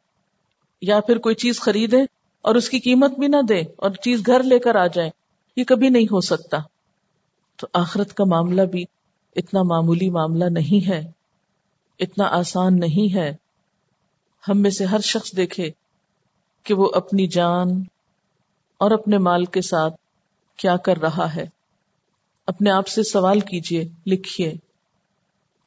[0.83, 1.97] یا پھر کوئی چیز خریدے
[2.43, 5.11] اور اس کی قیمت بھی نہ دے اور چیز گھر لے کر آ جائے
[5.57, 6.59] یہ کبھی نہیں ہو سکتا۔
[7.57, 8.85] تو آخرت کا معاملہ بھی
[9.37, 11.11] اتنا معمولی معاملہ نہیں ہے،
[11.99, 13.37] اتنا آسان نہیں ہے۔
[14.49, 15.71] ہم میں سے ہر شخص دیکھے
[16.63, 17.69] کہ وہ اپنی جان
[18.79, 19.95] اور اپنے مال کے ساتھ
[20.57, 21.64] کیا کر رہا ہے۔
[22.47, 24.55] اپنے آپ سے سوال کیجیے لکھیے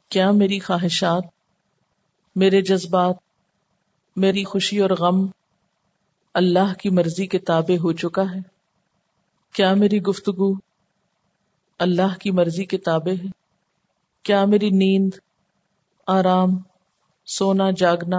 [0.09, 1.23] کیا میری خواہشات،
[2.35, 3.15] میرے جذبات،
[4.15, 5.27] میری خوشی اور غم
[6.33, 8.39] اللہ کی مرضی کے تابع ہو چکا ہے؟
[9.53, 10.53] کیا میری گفتگو
[11.79, 13.27] اللہ کی مرضی کے تابع ہے؟
[14.23, 15.13] کیا میری نیند،
[16.07, 16.49] آرام،
[17.25, 18.17] سونا، جاگنا،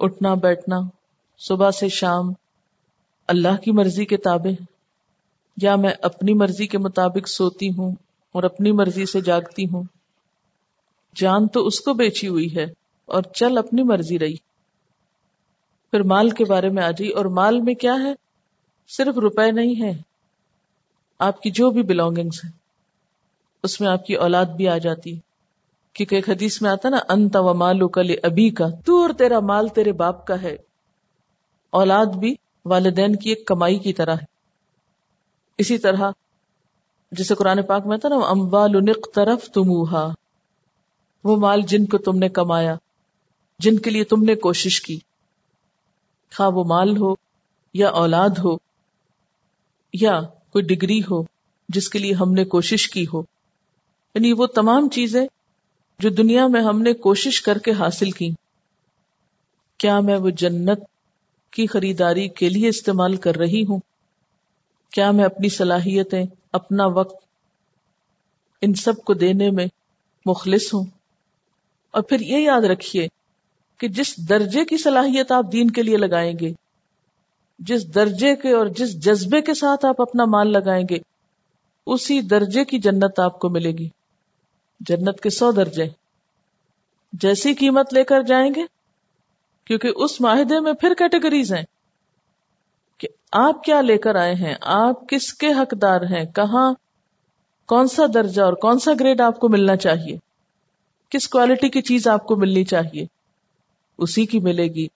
[0.00, 0.80] اٹھنا، بیٹھنا،
[1.38, 2.32] صبح سے شام
[3.28, 4.69] اللہ کی مرضی کے تابع ہے؟
[5.62, 7.94] یا میں اپنی مرضی کے مطابق سوتی ہوں
[8.32, 9.82] اور اپنی مرضی سے جاگتی ہوں۔
[11.14, 12.66] جان تو اس کو بیچی ہوئی ہے
[13.06, 14.36] اور چل اپنی مرضی رہی۔
[15.90, 18.14] پھر مال کے بارے میں آ جائی اور مال میں کیا ہے؟
[18.88, 20.02] صرف روپے نہیں ہے
[21.18, 22.52] آپ کی جو بھی بلونگنگس ہیں،
[23.62, 25.18] اس میں آپ کی اولاد بھی آ جاتی۔
[25.92, 29.40] کیونکہ ایک حدیث میں آتا نا، انت و مالو کل ابھی کا تو اور تیرا
[29.40, 30.56] مال تیرے باپ کا ہے۔
[31.70, 34.29] اولاد بھی والدین کی ایک کمائی کی طرح ہے۔
[35.60, 36.10] اسی طرح
[37.12, 40.14] جسے قرآن پاک میں تھا نا امبال طرف تمہا
[41.24, 42.74] وہ مال جن کو تم نے کمایا،
[43.58, 44.98] جن کے لیے تم نے کوشش کی۔
[46.36, 47.14] خواہ وہ مال ہو
[47.74, 48.56] یا اولاد ہو
[49.92, 50.20] یا
[50.50, 51.22] کوئی ڈگری ہو،
[51.68, 53.20] جس کے لیے ہم نے کوشش کی ہو۔
[54.14, 55.26] یعنی وہ تمام چیزیں
[55.98, 58.30] جو دنیا میں ہم نے کوشش کر کے حاصل کی۔
[59.78, 60.78] کیا میں وہ جنت
[61.50, 63.80] کی خریداری کے لیے استعمال کر رہی ہوں؟
[64.92, 67.24] کیا میں اپنی صلاحیتیں، اپنا وقت
[68.62, 69.66] ان سب کو دینے میں
[70.26, 70.84] مخلص ہوں؟
[71.90, 73.08] اور پھر یہ یاد رکھیے
[73.78, 76.52] کہ جس درجے کی صلاحیت آپ دین کے لیے لگائیں گے،
[77.58, 80.98] جس درجے کے اور جس جذبے کے ساتھ آپ اپنا مال لگائیں گے،
[81.86, 83.88] اسی درجے کی جنت آپ کو ملے گی۔
[84.80, 85.84] جنت کے سو درجے۔
[87.12, 88.62] جیسی قیمت لے کر جائیں گے،
[89.64, 91.64] کیونکہ اس معاہدے میں پھر کیٹیگریز ہیں۔
[93.00, 96.74] کہ آپ کیا لے کر آئے ہیں؟ آپ کس کے حقدار ہیں؟ کہاں
[97.66, 100.16] کون سا درجہ اور کون سا گریڈ آپ کو ملنا چاہیے؟
[101.10, 103.06] کس کوالٹی کی چیز آپ کو ملنی چاہیے؟
[103.98, 104.86] اسی کی ملے گی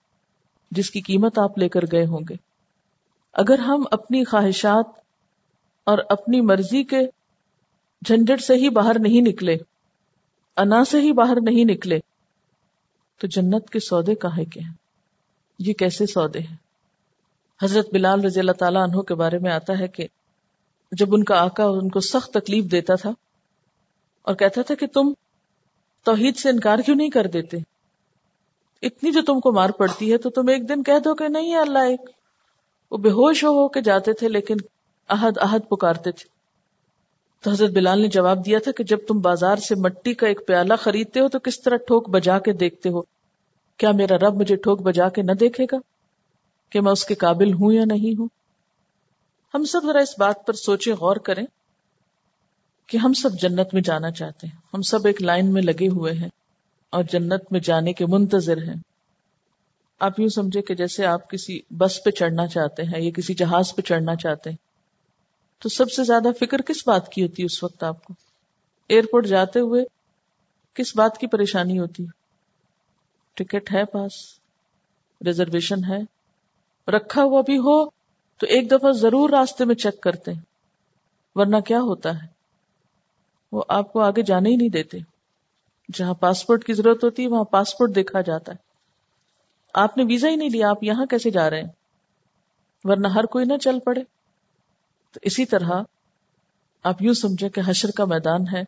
[0.71, 2.35] جس کی قیمت آپ لے کر گئے ہوں گے۔
[3.33, 4.85] اگر ہم اپنی خواہشات
[5.83, 6.99] اور اپنی مرضی کے
[8.05, 9.57] جھنجٹ سے ہی باہر نہیں نکلے،
[10.57, 11.99] انا سے ہی باہر نہیں نکلے،
[13.17, 14.73] تو جنت کے سودے کہے کے ہیں؟
[15.59, 16.64] یہ کیسے سودے ہیں؟
[17.63, 20.07] حضرت بلال رضی اللہ تعالیٰ عنہ کے بارے میں آتا ہے کہ
[20.91, 23.11] جب ان کا آقا ان کو سخت تکلیف دیتا تھا
[24.21, 25.13] اور کہتا تھا کہ تم
[26.03, 27.57] توحید سے انکار کیوں نہیں کر دیتے؟
[28.81, 31.55] اتنی جو تم کو مار پڑتی ہے تو تم ایک دن کہہ دو کہ نہیں
[31.55, 32.09] اللہ، ایک
[32.91, 34.55] وہ بے ہوش ہو ہو کے جاتے تھے لیکن
[35.09, 36.25] احد احد پکارتے تھے۔
[37.41, 40.47] تو حضرت بلال نے جواب دیا تھا کہ جب تم بازار سے مٹی کا ایک
[40.47, 43.01] پیالہ خریدتے ہو تو کس طرح ٹھوک بجا کے دیکھتے ہو؟
[43.77, 45.77] کیا میرا رب مجھے ٹھوک بجا کے نہ دیکھے گا؟
[46.69, 48.27] کہ میں اس کے قابل ہوں یا نہیں ہوں۔
[49.53, 51.45] ہم سب ذرا اس بات پر سوچے غور کریں
[52.87, 56.13] کہ ہم سب جنت میں جانا چاہتے ہیں۔ ہم سب ایک لائن میں لگے ہوئے
[56.13, 56.29] ہیں
[56.89, 58.75] اور جنت میں جانے کے منتظر ہیں۔
[59.99, 63.75] آپ یوں سمجھے کہ جیسے آپ کسی بس پہ چڑھنا چاہتے ہیں یا کسی جہاز
[63.75, 64.57] پہ چڑھنا چاہتے ہیں،
[65.59, 68.13] تو سب سے زیادہ فکر کس بات کی ہوتی ہے اس وقت آپ کو؟
[68.89, 69.83] ایئرپورٹ جاتے ہوئے
[70.73, 72.05] کس بات کی پریشانی ہوتی
[73.33, 74.11] ٹکٹ ہے پاس؟
[75.25, 76.14] ریزرویشن ہے؟
[76.87, 77.89] رکھا ہوا بھی ہو
[78.37, 80.41] تو ایک دفعہ ضرور راستے میں چیک کرتے ہیں۔
[81.35, 82.27] ورنہ کیا ہوتا ہے؟
[83.51, 84.97] وہ آپ کو آگے جانے ہی نہیں دیتے۔
[85.93, 88.57] جہاں پاسپورٹ کی ضرورت ہوتی ہے، وہاں پاسپورٹ دیکھا جاتا ہے۔
[89.73, 91.69] آپ نے ویزا ہی نہیں لیا، آپ یہاں کیسے جا رہے ہیں؟
[92.83, 94.03] ورنہ ہر کوئی نہ چل پڑے۔
[95.11, 95.71] تو اسی طرح
[96.83, 98.63] آپ یوں سمجھے کہ حشر کا میدان ہے۔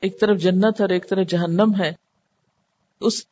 [0.00, 1.92] ایک طرف جنت اور ایک طرف جہنم ہے۔
[3.00, 3.26] اس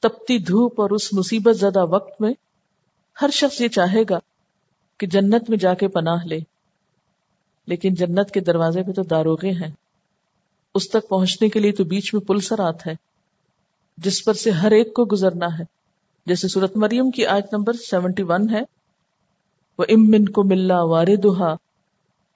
[0.00, 2.32] تپتی دھوپ اور اس مصیبت زدہ وقت میں
[3.22, 4.18] ہر شخص یہ چاہے گا
[4.98, 6.38] کہ جنت میں جا کے پناہ لے،
[7.66, 9.70] لیکن جنت کے دروازے پہ تو داروغے ہیں۔
[10.74, 12.94] اس تک پہنچنے کے لیے تو بیچ میں پل سرات ہے
[13.98, 15.64] جس پر سے ہر ایک کو گزرنا ہے۔
[16.26, 18.60] جیسے سورت مریم کی آج نمبر سیونٹی ون ہے
[19.78, 21.26] وہ امن کو ملا وارد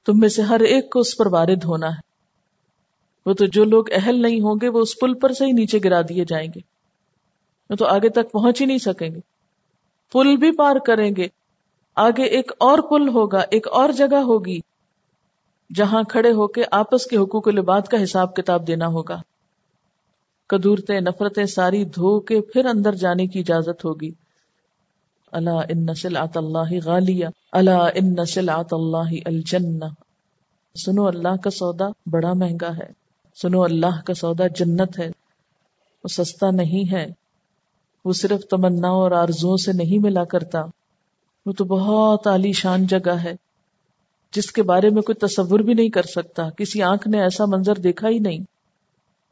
[0.04, 2.08] تم میں سے ہر ایک کو اس پر وارد ہونا ہے۔
[3.26, 5.78] وہ تو جو لوگ اہل نہیں ہوں گے، وہ اس پل پر سے ہی نیچے
[5.84, 6.60] گرا دیے جائیں گے۔
[7.70, 9.37] وہ تو آگے تک پہنچ ہی نہیں سکیں گے۔
[10.12, 11.28] پل بھی پار کریں گے۔
[11.96, 14.58] آگے ایک اور پل ہوگا، ایک اور جگہ ہوگی،
[15.74, 19.20] جہاں کھڑے ہو کے آپس کے حقوق لباد کا حساب کتاب دینا ہوگا۔
[20.46, 24.10] کدورتے نفرتیں ساری دھو کے پھر اندر جانے کی اجازت ہوگی۔
[25.32, 29.80] اللہ ان نسل آت اللہ غالیہ اللہ ان نسل آت اللہ الجن
[30.76, 32.90] سنو اللہ کا سودا بڑا مہنگا ہے،
[33.42, 35.10] سنو اللہ کا سودا جنت ہے،
[36.04, 37.27] وہ سستا نہیں ہے۔
[38.04, 40.60] وہ صرف تمنا اور آرزو سے نہیں ملا کرتا۔
[41.46, 43.32] وہ تو بہت عالی شان جگہ ہے،
[44.32, 47.74] جس کے بارے میں کوئی تصور بھی نہیں کر سکتا۔ کسی آنکھ نے ایسا منظر
[47.74, 48.38] دیکھا ہی نہیں،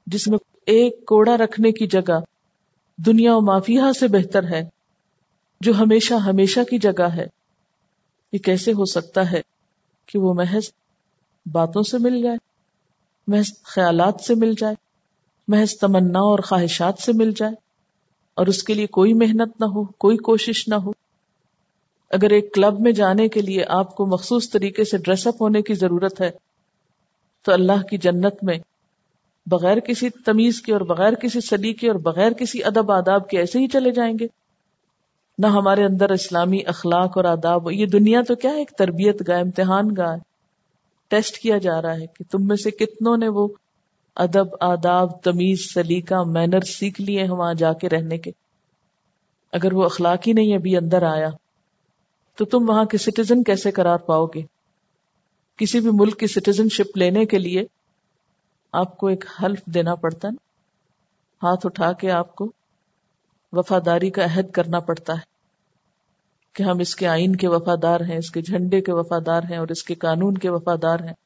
[0.06, 2.18] جس میں ایک کوڑا رکھنے کی جگہ
[2.98, 4.68] دنیا و مافیہ سے بہتر ہے،
[5.60, 7.26] جو ہمیشہ ہمیشہ کی جگہ ہے۔
[8.32, 9.40] یہ کیسے ہو سکتا ہے
[10.06, 10.70] کہ وہ محض
[11.52, 12.36] باتوں سے مل جائے،
[13.26, 14.74] محض خیالات سے مل جائے،
[15.48, 17.65] محض تمنا اور خواہشات سے مل جائے؟
[18.36, 20.90] اور اس کے لیے کوئی محنت نہ ہو، کوئی کوشش نہ ہو۔
[22.10, 25.62] اگر ایک کلب میں جانے کے لیے آپ کو مخصوص طریقے سے ڈریس اپ ہونے
[25.62, 26.30] کی ضرورت ہے،
[27.44, 28.58] تو اللہ کی جنت میں
[29.46, 33.58] بغیر کسی تمیز کے اور بغیر کسی سلیقے اور بغیر کسی ادب آداب کے ایسے
[33.58, 34.26] ہی چلے جائیں گے۔
[35.38, 39.40] نہ ہمارے اندر اسلامی اخلاق اور آداب، یہ دنیا تو کیا ہے؟ ایک تربیت گاہ،
[39.40, 40.16] امتحان گاہ۔
[41.08, 43.48] ٹیسٹ کیا جا رہا ہے کہ تم میں سے کتنوں نے وہ
[44.16, 48.30] ادب، آداب، تمیز، سلیقہ، مینر سیکھ لیے ہیں وہاں جا کے رہنے کے۔
[49.52, 51.28] اگر وہ اخلاق ہی نہیں ابھی اندر آیا،
[52.34, 54.42] تو تم وہاں کے سٹیزن کیسے قرار پاؤ گے؟
[55.56, 57.64] کسی بھی ملک کی سٹیزن شپ لینے کے لیے
[58.72, 60.32] آپ کو ایک حلف دینا پڑتا ہے
[61.42, 62.52] ہاتھ اٹھا کے آپ کو
[63.52, 65.36] وفاداری کا عہد کرنا پڑتا ہے
[66.52, 69.68] کہ ہم اس کے آئین کے وفادار ہیں، اس کے جھنڈے کے وفادار ہیں اور
[69.68, 71.25] اس کے قانون کے وفادار ہیں۔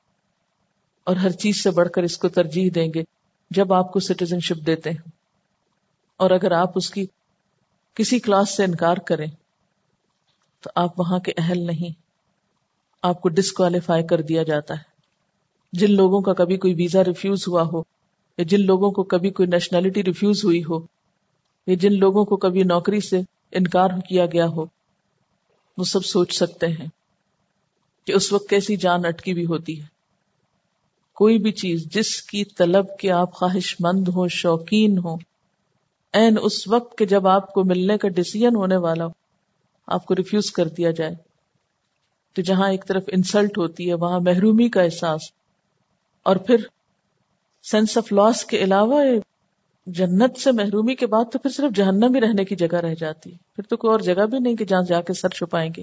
[1.11, 3.03] اور ہر چیز سے بڑھ کر اس کو ترجیح دیں گے
[3.51, 5.11] جب آپ کو سٹیزن شپ دیتے ہیں۔
[6.17, 7.07] اور اگر آپ اس کی
[7.95, 9.27] کسی کلاس سے انکار کریں،
[10.61, 12.03] تو آپ وہاں کے اہل نہیں۔
[13.03, 14.83] آپ کو ڈسکوالیفائی کر دیا جاتا ہے۔
[15.73, 17.83] جن لوگوں کا کبھی کوئی ویزا ریفیوز ہوا ہو،
[18.39, 20.79] یا جن لوگوں کو کبھی کوئی نیشنلٹی ریفیوز ہوئی ہو،
[21.67, 23.21] یا جن لوگوں کو کبھی نوکری سے
[23.53, 24.65] انکار کیا گیا ہو،
[25.79, 26.87] وہ سب سوچ سکتے ہیں
[28.05, 30.00] کہ اس وقت کیسی جان اٹکی بھی ہوتی ہے۔
[31.21, 35.15] کوئی بھی چیز جس کی طلب کے آپ خواہش مند ہو شوقین ہو
[36.13, 39.11] این اس وقت کے جب آپ کو ملنے کا ڈسیزن ہونے والا ہو،
[39.87, 41.15] آپ کو ریفیوز کر دیا جائے۔
[42.35, 45.21] تو جہاں ایک طرف انسلٹ ہوتی ہے، وہاں محرومی کا احساس۔
[46.23, 46.57] اور پھر
[47.71, 49.05] سینس آف لاس کے علاوہ
[49.87, 53.33] جنت سے محرومی کے بعد تو پھر صرف جہنم ہی رہنے کی جگہ رہ جاتی
[53.33, 55.83] ہے۔ پھر تو کوئی اور جگہ بھی نہیں کہ جہاں جا کے سر چھپائیں گے۔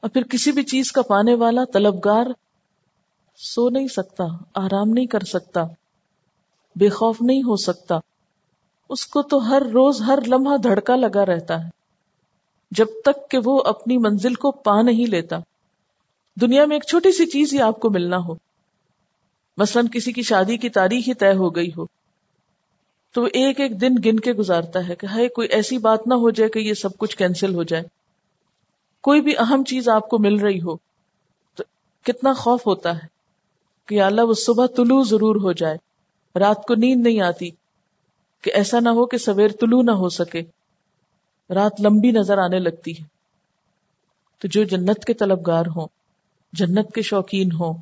[0.00, 2.26] اور پھر کسی بھی چیز کا پانے والا، طلبگار
[3.40, 4.24] سو نہیں سکتا،
[4.54, 5.64] آرام نہیں کر سکتا،
[6.76, 7.98] بے خوف نہیں ہو سکتا۔
[8.88, 11.68] اس کو تو ہر روز ہر لمحہ دھڑکا لگا رہتا ہے۔
[12.70, 15.36] جب تک کہ وہ اپنی منزل کو پا نہیں لیتا۔
[16.40, 18.34] دنیا میں ایک چھوٹی سی چیز ہی آپ کو ملنا ہو۔
[19.56, 21.86] مثلا کسی کی شادی کی تاریخ ہی طے ہو گئی ہو۔
[23.12, 26.14] تو وہ ایک ایک دن گن کے گزارتا ہے کہ ہائے، کوئی ایسی بات نہ
[26.14, 27.84] ہو جائے کہ یہ سب کچھ کینسل ہو جائے۔
[29.00, 30.76] کوئی بھی اہم چیز آپ کو مل رہی ہو
[31.54, 31.64] تو
[32.02, 33.17] کتنا خوف ہوتا ہے۔
[33.88, 35.76] کہ اللہ وہ صبح طلوع ضرور ہو جائے،
[36.38, 37.50] رات کو نیند نہیں آتی،
[38.42, 40.42] کہ ایسا نہ ہو کہ سویر طلوع نہ ہو سکے۔
[41.54, 43.04] رات لمبی نظر آنے لگتی ہے۔
[44.38, 45.86] تو جو جنت کے طلبگار ہوں،
[46.52, 47.74] جنت کے شوقین ہوں،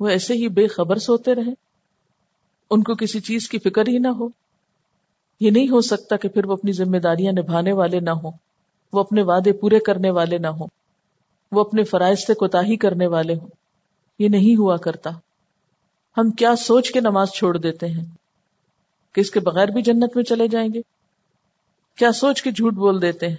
[0.00, 1.54] وہ ایسے ہی بے خبر سوتے رہے
[2.70, 4.28] ان کو کسی چیز کی فکر ہی نہ ہو۔
[5.40, 8.30] یہ نہیں ہو سکتا کہ پھر وہ اپنی ذمہ داریاں نبھانے والے نہ ہوں،
[8.92, 10.66] وہ اپنے وعدے پورے کرنے والے نہ ہوں،
[11.52, 13.65] وہ اپنے فرائض سے کوتا کرنے والے ہوں۔
[14.18, 15.10] یہ نہیں ہوا کرتا۔
[16.16, 18.04] ہم کیا سوچ کے نماز چھوڑ دیتے ہیں؟
[19.12, 20.80] کہ اس کے بغیر بھی جنت میں چلے جائیں گے؟
[21.96, 23.36] کیا سوچ کے جھوٹ بول دیتے ہیں؟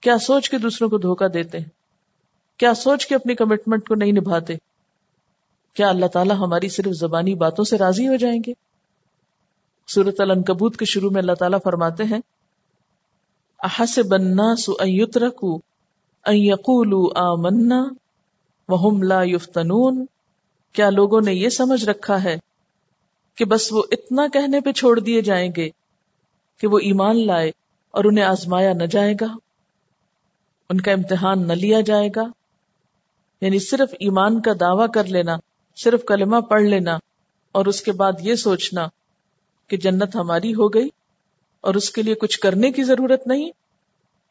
[0.00, 1.68] کیا سوچ کے دوسروں کو دھوکا دیتے ہیں؟
[2.56, 4.54] کیا سوچ کے اپنی کمٹمنٹ کو نہیں نبھاتے؟
[5.74, 8.52] کیا اللہ تعالیٰ ہماری صرف زبانی باتوں سے راضی ہو جائیں گے؟
[9.88, 12.20] سورت الکبوت کے شروع میں اللہ تعالیٰ فرماتے ہیں
[13.58, 14.72] احس بننا سو
[15.16, 15.58] رکو
[16.26, 17.84] یقول آمنا
[18.68, 20.06] وہم لا یفتنون
[20.72, 22.36] کیا لوگوں نے یہ سمجھ رکھا ہے
[23.34, 25.70] کہ بس وہ اتنا کہنے پہ چھوڑ دیے جائیں گے
[26.58, 27.48] کہ وہ ایمان لائے
[27.90, 29.26] اور انہیں آزمایا نہ جائے گا؟
[30.70, 32.22] ان کا امتحان نہ لیا جائے گا؟
[33.40, 35.36] یعنی صرف ایمان کا دعوی کر لینا،
[35.76, 36.98] صرف کلمہ پڑھ لینا
[37.52, 38.88] اور اس کے بعد یہ سوچنا
[39.68, 40.88] کہ جنت ہماری ہو گئی
[41.60, 43.50] اور اس کے لیے کچھ کرنے کی ضرورت نہیں،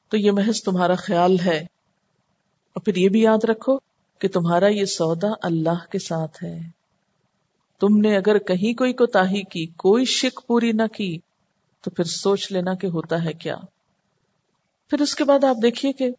[0.10, 1.58] تو یہ محض تمہارا خیال ہے۔
[2.74, 3.92] اور پھر یہ بھی یاد رکھو
[4.23, 6.59] کہ تمہارا یہ سودا اللہ کے ساتھ ہے۔
[7.79, 11.17] تم نے اگر کہیں کوئی کوتا کی، کوئی شک پوری نہ کی،
[11.81, 13.55] تو پھر سوچ لینا کہ ہوتا ہے کیا۔
[14.89, 16.09] پھر اس کے بعد آپ دیکھیے کہ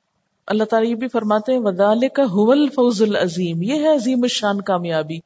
[0.46, 4.60] اللہ تعالیٰ یہ بھی فرماتے ہیں ودال کا حول فوز العظیم یہ ہے عظیم الشان
[4.60, 5.18] کامیابی۔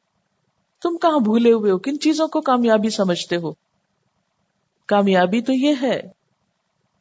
[0.83, 3.51] تم کہاں بھولے ہوئے ہو؟ کن چیزوں کو کامیابی سمجھتے ہو؟
[4.85, 6.01] کامیابی تو یہ ہے۔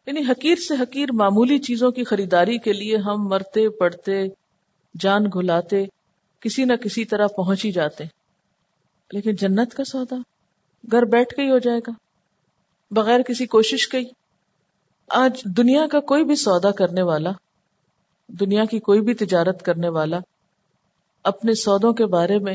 [0.06, 4.47] یعنی حقیر سے حقیر معمولی چیزوں کی خریداری کے لیے ہم مرتے پڑتے
[5.01, 5.87] جان گھلاتے،
[6.40, 8.05] کسی نہ کسی طرح پہنچ ہی جاتے۔
[9.12, 10.16] لیکن جنت کا سودا؟
[10.92, 11.90] گھر بیٹھ کے ہی ہو جائے گا۔
[12.90, 13.98] بغیر کسی کوشش کے
[15.09, 17.31] آج دنیا کا کوئی بھی سودا کرنے والا،
[18.29, 20.18] دنیا کی کوئی بھی تجارت کرنے والا،
[21.24, 22.55] اپنے سودوں کے بارے میں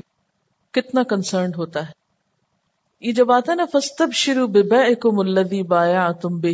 [0.71, 1.91] کتنا کنسرنڈ ہوتا ہے۔
[3.01, 6.53] یہ جب آتا ہے نا فستب شروع بے کو ملدی بایا تم بے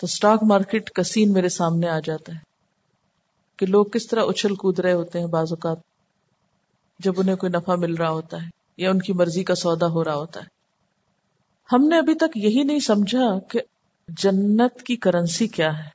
[0.00, 2.47] تو اسٹاک مارکیٹ کا سین میرے سامنے آ جاتا ہے۔
[3.58, 5.78] کہ لوگ کس طرح اچھل کود رہے ہوتے ہیں بعض اوقات،
[6.98, 10.04] جب انہیں کوئی نفع مل رہا ہوتا ہے یا ان کی مرضی کا سودا ہو
[10.04, 10.46] رہا ہوتا ہے۔
[11.72, 13.60] ہم نے ابھی تک یہی نہیں سمجھا کہ
[14.08, 15.88] جنت کی کرنسی کیا ہے۔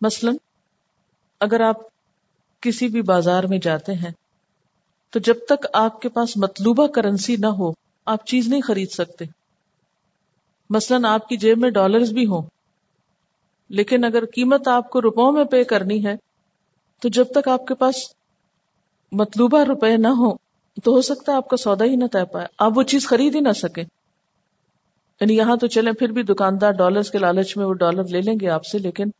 [0.00, 0.32] مثلا،
[1.40, 1.76] اگر آپ
[2.60, 4.10] کسی بھی بازار میں جاتے ہیں،
[5.10, 7.72] تو جب تک آپ کے پاس مطلوبہ کرنسی نہ ہو،
[8.06, 9.24] آپ چیز نہیں خرید سکتے۔
[10.70, 12.42] مثلا، آپ کی جیب میں ڈالرز بھی ہوں،
[13.68, 16.31] لیکن اگر قیمت آپ کو روپوں میں پے کرنی ہے
[17.02, 17.94] تو جب تک آپ کے پاس
[19.12, 20.36] مطلوبہ روپے نہ ہو
[20.84, 23.34] تو ہو سکتا ہے آپ کا سودا ہی نہ طے پائے۔ آپ وہ چیز خرید
[23.34, 23.80] ہی نہ سکے
[25.20, 28.34] یعنی یہاں تو چلیں، پھر بھی دکاندار ڈالرز کے لالچ میں وہ ڈالر لے لیں
[28.40, 29.10] گے آپ سے، لیکن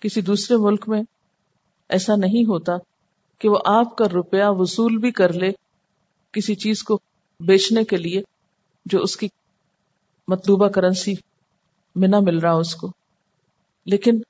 [0.00, 1.02] کسی دوسرے ملک میں
[1.88, 2.72] ایسا نہیں ہوتا
[3.38, 5.52] کہ وہ آپ کا روپیہ وصول بھی کر لے
[6.32, 7.00] کسی چیز کو
[7.40, 8.22] بیچنے کے لیے
[8.86, 9.28] جو اس کی
[10.28, 11.14] مطلوبہ کرنسی
[11.96, 12.92] میں نہ مل رہا اس کو۔
[13.84, 14.20] لیکن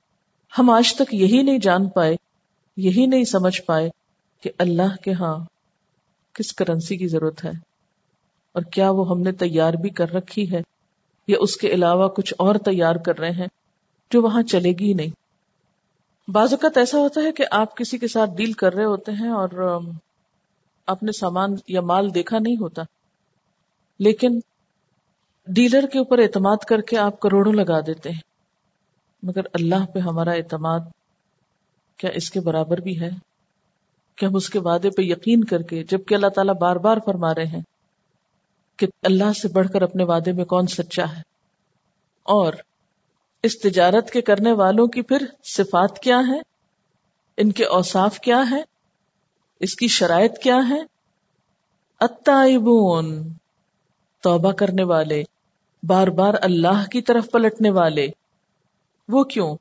[0.59, 2.17] ہم آج تک یہی نہیں جان پائے
[2.77, 3.91] یہی نہیں سمجھ پائے
[4.41, 5.39] کہ اللہ کے ہاں
[6.33, 7.51] کس کرنسی کی ضرورت ہے
[8.53, 10.61] اور کیا وہ ہم نے تیار بھی کر رکھی ہے
[11.27, 13.47] یا اس کے علاوہ کچھ اور تیار کر رہے ہیں
[14.11, 15.11] جو وہاں چلے گی نہیں۔
[16.31, 19.29] بعض اوقات ایسا ہوتا ہے کہ آپ کسی کے ساتھ ڈیل کر رہے ہوتے ہیں
[19.29, 19.79] اور
[20.87, 22.83] آپ نے سامان یا مال دیکھا نہیں ہوتا۔
[23.99, 24.41] لیکن
[25.47, 28.21] ڈیلر کے اوپر اعتماد کر کے آپ کروڑوں لگا دیتے ہیں۔
[29.23, 30.81] مگر اللہ پہ ہمارا اعتماد
[32.03, 33.11] کیا اس کے برابر بھی ہے؟
[34.17, 37.35] کہ ہم اس کے وعدے پہ یقین کر کے جبکہ اللہ تعالیٰ بار بار فرما
[37.35, 37.61] رہے ہیں
[38.77, 41.23] کہ اللہ سے بڑھ کر اپنے وعدے میں کون سچا ہے؟
[42.23, 42.53] اور
[43.43, 46.41] اس تجارت کے کرنے والوں کی پھر صفات کیا ہے
[47.37, 48.63] ان کے اوصاف کیا ہے
[49.61, 50.81] اس کی شرائط کیا ہے
[52.01, 53.33] اتائبون
[54.21, 55.23] توبہ کرنے والے،
[55.83, 58.09] بار بار اللہ کی طرف پلٹنے والے،
[59.09, 59.57] وہ کیوں؟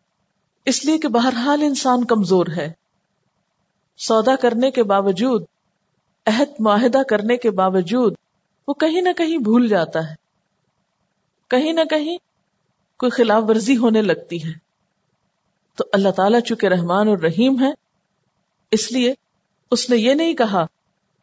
[0.72, 2.72] اس لیے کہ بہرحال انسان کمزور ہے۔
[3.98, 5.44] سودا کرنے کے باوجود،
[6.26, 8.14] عہد معاہدہ کرنے کے باوجود،
[8.68, 10.16] وہ کہیں نہ کہیں بھول جاتا ہے۔
[11.50, 12.18] کہیں نہ کہیں
[12.98, 14.52] کوئی خلاف ورزی ہونے لگتی ہے۔
[15.76, 17.72] تو اللہ تعالیٰ چونکہ رحمان اور رحیم ہے،
[18.72, 19.14] اس لیے
[19.72, 20.66] اس نے یہ نہیں کہا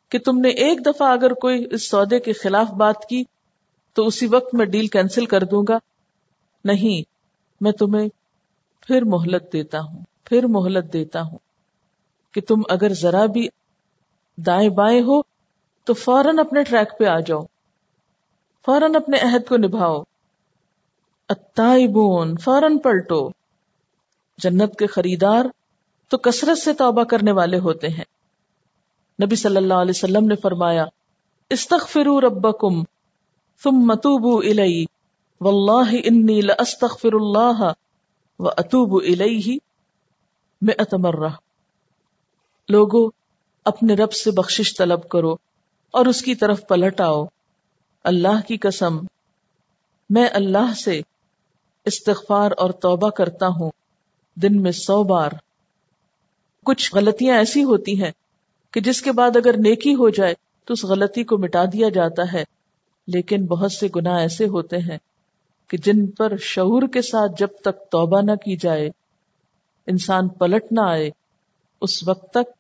[0.09, 3.25] کہ تم نے ایک دفعہ اگر کوئی اس سودے کے خلاف بات کی
[3.93, 5.79] تو اسی وقت میں ڈیل کینسل کر دوں گا۔
[6.65, 7.11] نہیں،
[7.61, 8.09] میں تمہیں
[8.89, 11.39] پھر مہلت دیتا ہوں، پھر مہلت دیتا ہوں
[12.33, 13.49] کہ تم اگر ذرا بھی
[14.37, 15.23] دائیں بائیں ہو
[15.85, 17.43] تو فوراً اپنے ٹریک پہ آ جاؤ،
[18.67, 20.03] فوراً اپنے عہد کو نبھاؤ۔
[21.29, 23.31] اتائبون فوراً پلٹو۔
[24.39, 25.45] جنت کے خریدار
[26.09, 28.05] تو کثرت سے توبہ کرنے والے ہوتے ہیں۔
[29.25, 30.85] نبی صلی اللہ علیہ وسلم نے فرمایا،
[31.51, 32.83] استغفروا ربکم
[33.63, 34.85] ثم توبوا الی
[35.41, 37.73] واللہ انی لاستغفر اللہ
[38.39, 39.59] و اتوب الیہ
[40.63, 41.29] مئت مرہ
[42.69, 43.09] لوگو،
[43.65, 45.33] اپنے رب سے بخشش طلب کرو
[45.91, 47.25] اور اس کی طرف پلٹ آؤ۔
[48.05, 48.99] اللہ کی قسم،
[50.11, 51.01] میں اللہ سے
[51.85, 53.71] استغفار اور توبہ کرتا ہوں۔
[54.35, 55.31] دن میں سو بار۔
[56.65, 58.11] کچھ غلطیاں ایسی ہوتی ہیں
[58.71, 60.35] کہ جس کے بعد اگر نیکی ہو جائے
[60.65, 62.45] تو اس غلطی کو مٹا دیا جاتا ہے،
[63.07, 64.99] لیکن بہت سے گناہ ایسے ہوتے ہیں۔
[65.69, 68.91] کہ جن پر شعور کے ساتھ جب تک توبہ نہ کی جائے،
[69.87, 71.11] انسان پلٹ نہ آئے،
[71.81, 72.51] اس وقت تک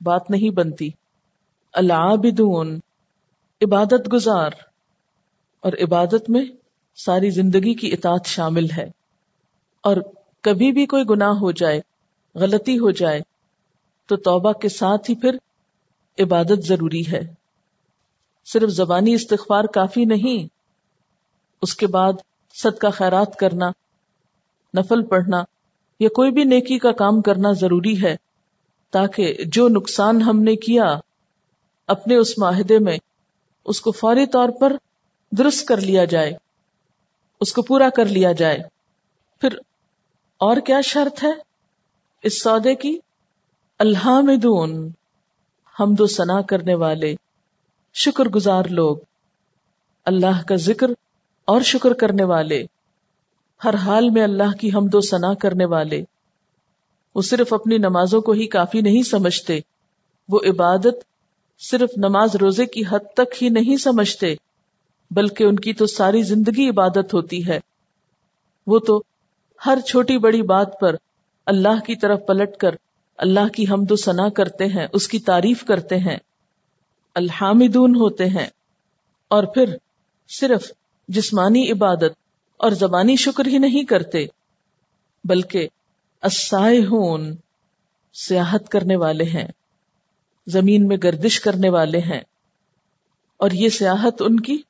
[0.00, 0.90] بات نہیں بنتی۔
[1.72, 2.80] العابدون،
[3.62, 4.50] عبادت گزار۔
[5.60, 6.44] اور عبادت میں
[6.96, 8.90] ساری زندگی کی اطاعت شامل ہے۔
[9.82, 9.96] اور
[10.40, 11.80] کبھی بھی کوئی گناہ ہو جائے،
[12.34, 13.20] غلطی ہو جائے،
[14.06, 15.36] تو توبہ کے ساتھ ہی پھر
[16.18, 17.34] عبادت ضروری ہے۔
[18.52, 20.61] صرف زبانی استغفار کافی نہیں
[21.62, 22.12] اس کے بعد
[22.54, 23.70] صدقہ خیرات کرنا،
[24.78, 25.44] نفل پڑھنا
[26.00, 28.16] یا کوئی بھی نیکی کا کام کرنا ضروری ہے،
[28.90, 30.98] تاکہ جو نقصان ہم نے کیا
[31.86, 32.98] اپنے اس معاہدے میں،
[33.64, 34.76] اس کو فوری طور پر
[35.30, 36.32] درست کر لیا جائے،
[37.40, 38.58] اس کو پورا کر لیا جائے۔
[39.40, 39.58] پھر
[40.38, 41.30] اور کیا شرط ہے؟
[42.22, 42.98] اس سودے کی،
[43.78, 44.90] الحامدون،
[45.80, 47.14] حمد و ثنا کرنے والے
[47.94, 48.96] شکر گزار لوگ۔
[50.04, 50.86] اللہ کا ذکر
[51.52, 52.66] اور شکر کرنے والے،
[53.64, 56.04] ہر حال میں اللہ کی حمد و ثنا کرنے والے۔
[57.14, 59.60] وہ صرف اپنی نمازوں کو ہی کافی نہیں سمجھتے،
[60.28, 61.04] وہ عبادت
[61.58, 64.34] صرف نماز روزے کی حد تک ہی نہیں سمجھتے،
[65.10, 67.60] بلکہ ان کی تو ساری زندگی عبادت ہوتی ہے۔
[68.66, 69.02] وہ تو
[69.66, 70.96] ہر چھوٹی بڑی بات پر
[71.46, 72.74] اللہ کی طرف پلٹ کر
[73.18, 76.16] اللہ کی حمد و ثنا کرتے ہیں، اس کی تعریف کرتے ہیں۔
[77.14, 78.46] الحامدون ہوتے ہیں۔
[79.28, 79.76] اور پھر
[80.28, 80.72] صرف
[81.12, 82.12] جسمانی عبادت
[82.56, 84.26] اور زبانی شکر ہی نہیں کرتے،
[85.24, 85.68] بلکہ
[86.90, 87.36] ہون
[88.14, 89.48] سیاحت کرنے والے ہیں،
[90.46, 92.20] زمین میں گردش کرنے والے ہیں۔
[93.36, 94.62] اور یہ سیاحت ان کی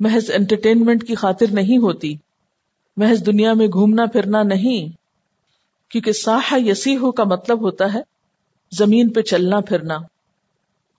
[0.00, 2.14] محض انٹرٹینمنٹ کی خاطر نہیں ہوتی،
[2.96, 4.96] محض دنیا میں گھومنا پھرنا نہیں،
[5.90, 8.00] کیونکہ ساحا یسیح کا مطلب ہوتا ہے
[8.72, 9.98] زمین پہ چلنا پھرنا۔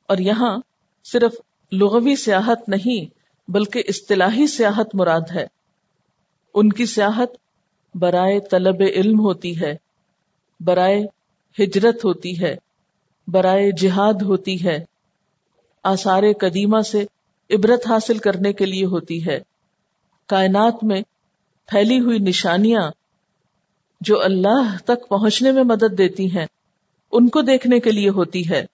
[0.07, 0.57] اور یہاں
[1.03, 1.33] صرف
[1.71, 5.47] لغوی سیاحت نہیں بلکہ اصطلاحی سیاحت مراد ہے۔
[6.53, 7.29] ان کی سیاحت
[7.95, 9.75] برائے طلب علم ہوتی ہے،
[10.59, 11.05] برائے
[11.59, 12.55] ہجرت ہوتی ہے،
[13.27, 14.85] برائے جہاد ہوتی ہے۔
[15.83, 17.05] آثار قدیمہ سے
[17.49, 19.39] عبرت حاصل کرنے کے لیے ہوتی ہے۔
[20.25, 21.01] کائنات میں
[21.65, 22.91] پھیلی ہوئی نشانیاں
[24.01, 26.45] جو اللہ تک پہنچنے میں مدد دیتی ہیں،
[27.11, 28.65] ان کو دیکھنے کے لیے ہوتی ہے۔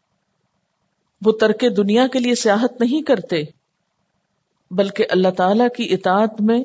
[1.25, 3.58] وہ ترک دنیا کے لیے سیاحت نہیں کرتے۔
[4.71, 6.63] بلکہ اللہ تعالی کی اطاعت میں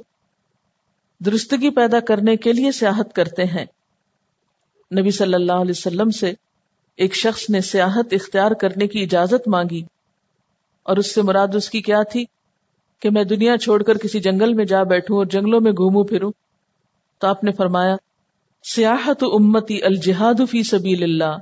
[1.24, 3.64] درستگی پیدا کرنے کے لیے سیاحت کرتے ہیں۔
[5.00, 6.32] نبی صلی اللہ علیہ وسلم سے
[6.96, 9.82] ایک شخص نے سیاحت اختیار کرنے کی اجازت مانگی
[10.82, 12.24] اور اس سے مراد اس کی کیا تھی
[13.00, 16.32] کہ میں دنیا چھوڑ کر کسی جنگل میں جا بیٹھوں اور جنگلوں میں گھوموں پھروں؟
[17.18, 17.96] تو آپ نے فرمایا،
[18.64, 21.36] سیاحت امتی الجہاد فی سبیل اللہ،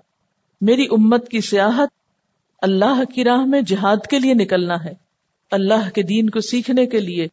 [0.61, 1.89] میری امت کی سیاحت
[2.63, 5.02] اللہ کی راہ میں جہاد کے لیے نکلنا ہے۔
[5.53, 7.27] اللہ کے دین کو سیکھنے کے لیے،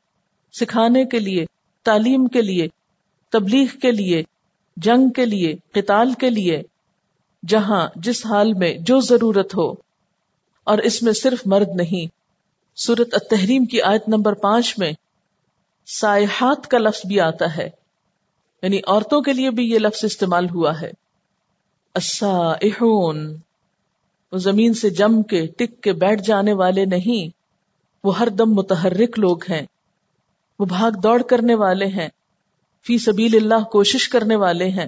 [0.59, 1.45] سکھانے کے لیے،
[1.83, 2.67] تعلیم کے لیے،
[3.31, 4.23] تبلیغ کے لیے،
[4.77, 6.61] جنگ کے لیے، قتال کے لیے،
[7.47, 9.89] جہاں، جس حال میں جو ضرورت ہو۔
[10.63, 12.07] اور اس میں صرف مرد نہیں۔
[12.75, 14.91] سورت التحریم کی آیت نمبر پانچ میں
[15.87, 17.69] سائحات کا لفظ بھی آتا ہے۔
[18.61, 20.91] یعنی عورتوں کے لیے بھی یہ لفظ استعمال ہوا ہے۔
[24.31, 27.38] وہ زمین سے جم کے، ٹک کے بیٹھ جانے والے نہیں۔
[28.03, 29.65] وہ ہر دم متحرک لوگ ہیں۔
[30.59, 32.09] وہ بھاگ دوڑ کرنے والے ہیں۔
[32.85, 34.87] فی سبیل اللہ کوشش کرنے والے ہیں۔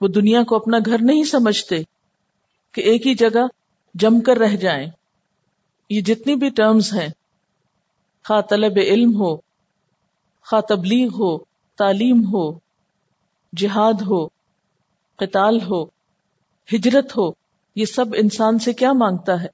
[0.00, 1.82] وہ دنیا کو اپنا گھر نہیں سمجھتے
[2.72, 3.46] کہ ایک ہی جگہ
[3.94, 4.90] جم کر رہ جائیں۔
[5.90, 7.08] یہ جتنی بھی ٹرمز ہیں،
[8.24, 9.36] خواہ طلب علم ہو،
[10.44, 11.38] خواہ تبلیغ ہو،
[11.76, 12.58] تعلیم ہو،
[13.56, 14.26] جہاد ہو،
[15.16, 15.84] قتال ہو،
[16.74, 17.30] ہجرت ہو،
[17.76, 19.48] یہ سب انسان سے کیا مانگتا ہے؟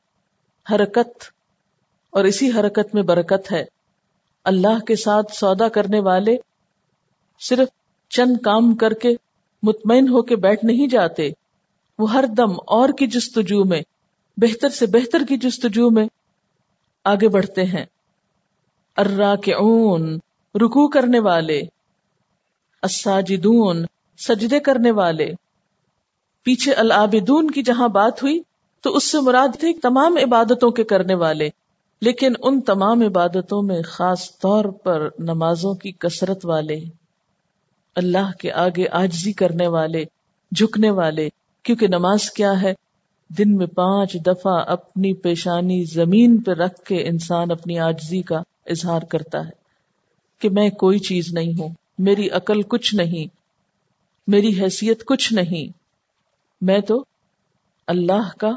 [0.75, 1.25] حرکت۔
[2.13, 3.65] اور اسی حرکت میں برکت ہے۔
[4.45, 6.37] اللہ کے ساتھ سودا کرنے والے
[7.41, 7.69] صرف
[8.11, 9.09] چند کام کر کے
[9.63, 11.31] مطمئن ہو کے بیٹھ نہیں جاتے۔
[11.99, 13.83] وہ ہر دم اور کی جستجو میں،
[14.37, 16.07] بہتر سے بہتر کی جستجو میں
[17.05, 17.85] آگے بڑھتے ہیں۔
[18.97, 20.19] ارا کے اون
[20.55, 21.61] رکو کرنے والے۔
[22.83, 23.85] الساجدون،
[24.19, 25.33] سجدے کرنے والے۔
[26.43, 28.41] پیچھے العابدون کی جہاں بات ہوئی،
[28.81, 31.49] تو اس سے مراد تھے تمام عبادتوں کے کرنے والے۔
[32.03, 36.77] لیکن ان تمام عبادتوں میں خاص طور پر نمازوں کی کثرت والے،
[37.97, 40.05] اللہ کے آگے آجزی کرنے والے،
[40.53, 41.29] جھکنے والے،
[41.63, 42.75] کیونکہ نماز کیا ہے؟
[43.39, 49.03] دن میں پانچ دفعہ اپنی پیشانی زمین پہ رکھ کے انسان اپنی آجزی کا اظہار
[49.03, 49.61] کرتا ہے
[50.39, 53.27] کہ میں کوئی چیز نہیں ہوں، میری عقل کچھ نہیں،
[54.29, 55.73] میری حیثیت کچھ نہیں،
[56.61, 57.05] میں تو
[57.87, 58.51] اللہ کا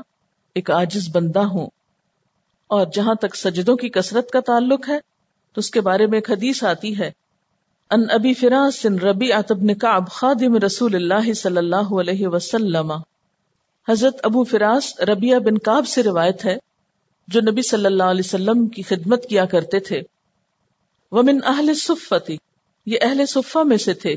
[0.56, 1.68] ایک آجز بندہ ہوں۔
[2.68, 5.00] اور جہاں تک سجدوں کی کثرت کا تعلق ہے،
[5.54, 7.12] تو اس کے بارے میں ایک حدیث آتی ہے۔
[7.90, 12.94] ان ابی فراس ربی اتب کعب خادم رسول اللہ صلی اللہ علیہ وسلم۔
[13.90, 16.58] حضرت ابو فراس ربیہ بن کاب سے روایت ہے،
[17.28, 20.02] جو نبی صلی اللہ علیہ وسلم کی خدمت کیا کرتے تھے۔
[21.12, 22.38] ومن اہل صفتی
[22.86, 24.16] یہ اہل صفہ میں سے تھے۔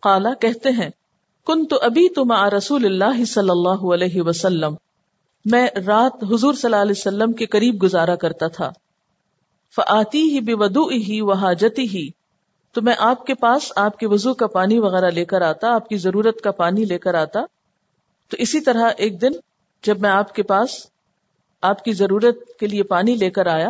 [0.00, 0.90] قالا کہتے ہیں
[1.46, 4.74] کن تو ابھی تم رسول اللہ صلی اللہ علیہ وسلم۔
[5.44, 8.70] میں رات حضور صلی اللہ علیہ وسلم کے قریب گزارا کرتا تھا۔
[9.76, 12.08] فآتی ہی بے ودو ہی وہ حاجتی ہی
[12.72, 15.88] تو میں آپ کے پاس آپ کے وضو کا پانی وغیرہ لے کر آتا، آپ
[15.88, 17.40] کی ضرورت کا پانی لے کر آتا۔
[18.28, 19.32] تو اسی طرح ایک دن
[19.82, 20.86] جب میں آپ کے پاس
[21.62, 23.68] آپ کی ضرورت کے لیے پانی لے کر آیا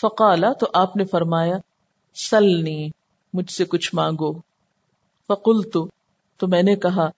[0.00, 1.56] فقالا تو آپ نے فرمایا
[2.14, 2.88] سلنی
[3.34, 4.32] مجھ سے کچھ مانگو۔
[5.28, 7.08] فقل تو میں نے کہا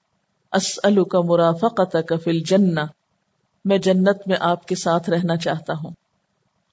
[0.53, 2.81] اسلو کا مرافقت فل جنہ
[3.65, 5.91] میں جنت میں آپ کے ساتھ رہنا چاہتا ہوں۔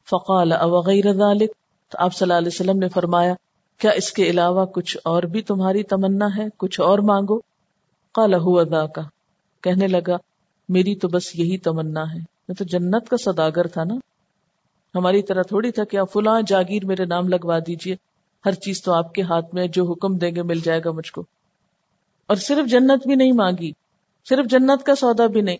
[0.09, 1.51] فقال اوغیر ذالک؟
[1.89, 3.33] تو آپ صلی اللہ علیہ وسلم نے فرمایا،
[3.77, 7.39] کیا اس کے علاوہ کچھ اور بھی تمہاری تمنا ہے؟ کچھ اور مانگو؟
[8.11, 8.99] قال هو ذاک.
[9.63, 10.17] کہنے لگا،
[10.69, 13.95] میری تو بس یہی تمنا ہے۔ میں تو جنت کا صداگر تھا نا۔
[14.95, 17.95] ہماری طرح تھوڑی تھا کہ آپ فلاں جاگیر میرے نام لگوا دیجیے۔
[18.45, 21.11] ہر چیز تو آپ کے ہاتھ میں جو حکم دیں گے مل جائے گا مجھ
[21.11, 21.23] کو۔
[22.27, 23.71] اور صرف جنت بھی نہیں مانگی،
[24.29, 25.57] صرف جنت کا سودا بھی نہیں۔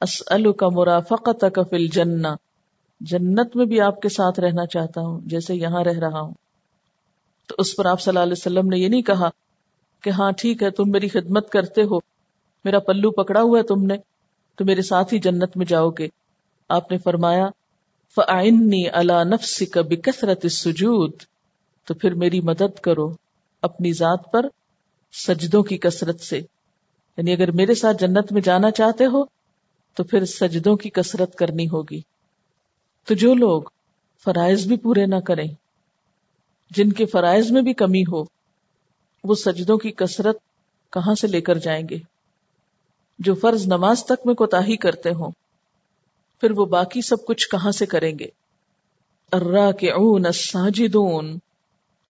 [0.00, 2.28] اسلو کا مرافقت فل جنہ
[3.00, 6.34] جنت میں بھی آپ کے ساتھ رہنا چاہتا ہوں، جیسے یہاں رہ رہا ہوں۔
[7.46, 9.30] تو اس پر آپ صلی اللہ علیہ وسلم نے یہ نہیں کہا
[10.02, 11.98] کہ ہاں ٹھیک ہے، تم میری خدمت کرتے ہو،
[12.64, 13.94] میرا پلو پکڑا ہوا ہے تم نے،
[14.54, 16.08] تو میرے ساتھ ہی جنت میں جاؤ گے۔
[16.68, 17.46] آپ نے فرمایا
[18.14, 21.12] فعنی اللہ نفس کا بکثرت سجود
[21.84, 23.12] تو پھر میری مدد کرو
[23.62, 24.46] اپنی ذات پر
[25.26, 26.38] سجدوں کی کثرت سے۔
[27.16, 29.33] یعنی اگر میرے ساتھ جنت میں جانا چاہتے ہو
[29.94, 32.00] تو پھر سجدوں کی کثرت کرنی ہوگی۔
[33.04, 33.62] تو جو لوگ
[34.24, 35.48] فرائض بھی پورے نہ کریں،
[36.70, 38.24] جن کے فرائض میں بھی کمی ہو،
[39.24, 40.36] وہ سجدوں کی کثرت
[40.90, 41.98] کہاں سے لے کر جائیں گے؟
[43.18, 45.30] جو فرض نماز تک میں کوتا کرتے ہوں،
[46.40, 48.26] پھر وہ باقی سب کچھ کہاں سے کریں گے؟
[49.32, 51.38] ارا کے اون ساجدون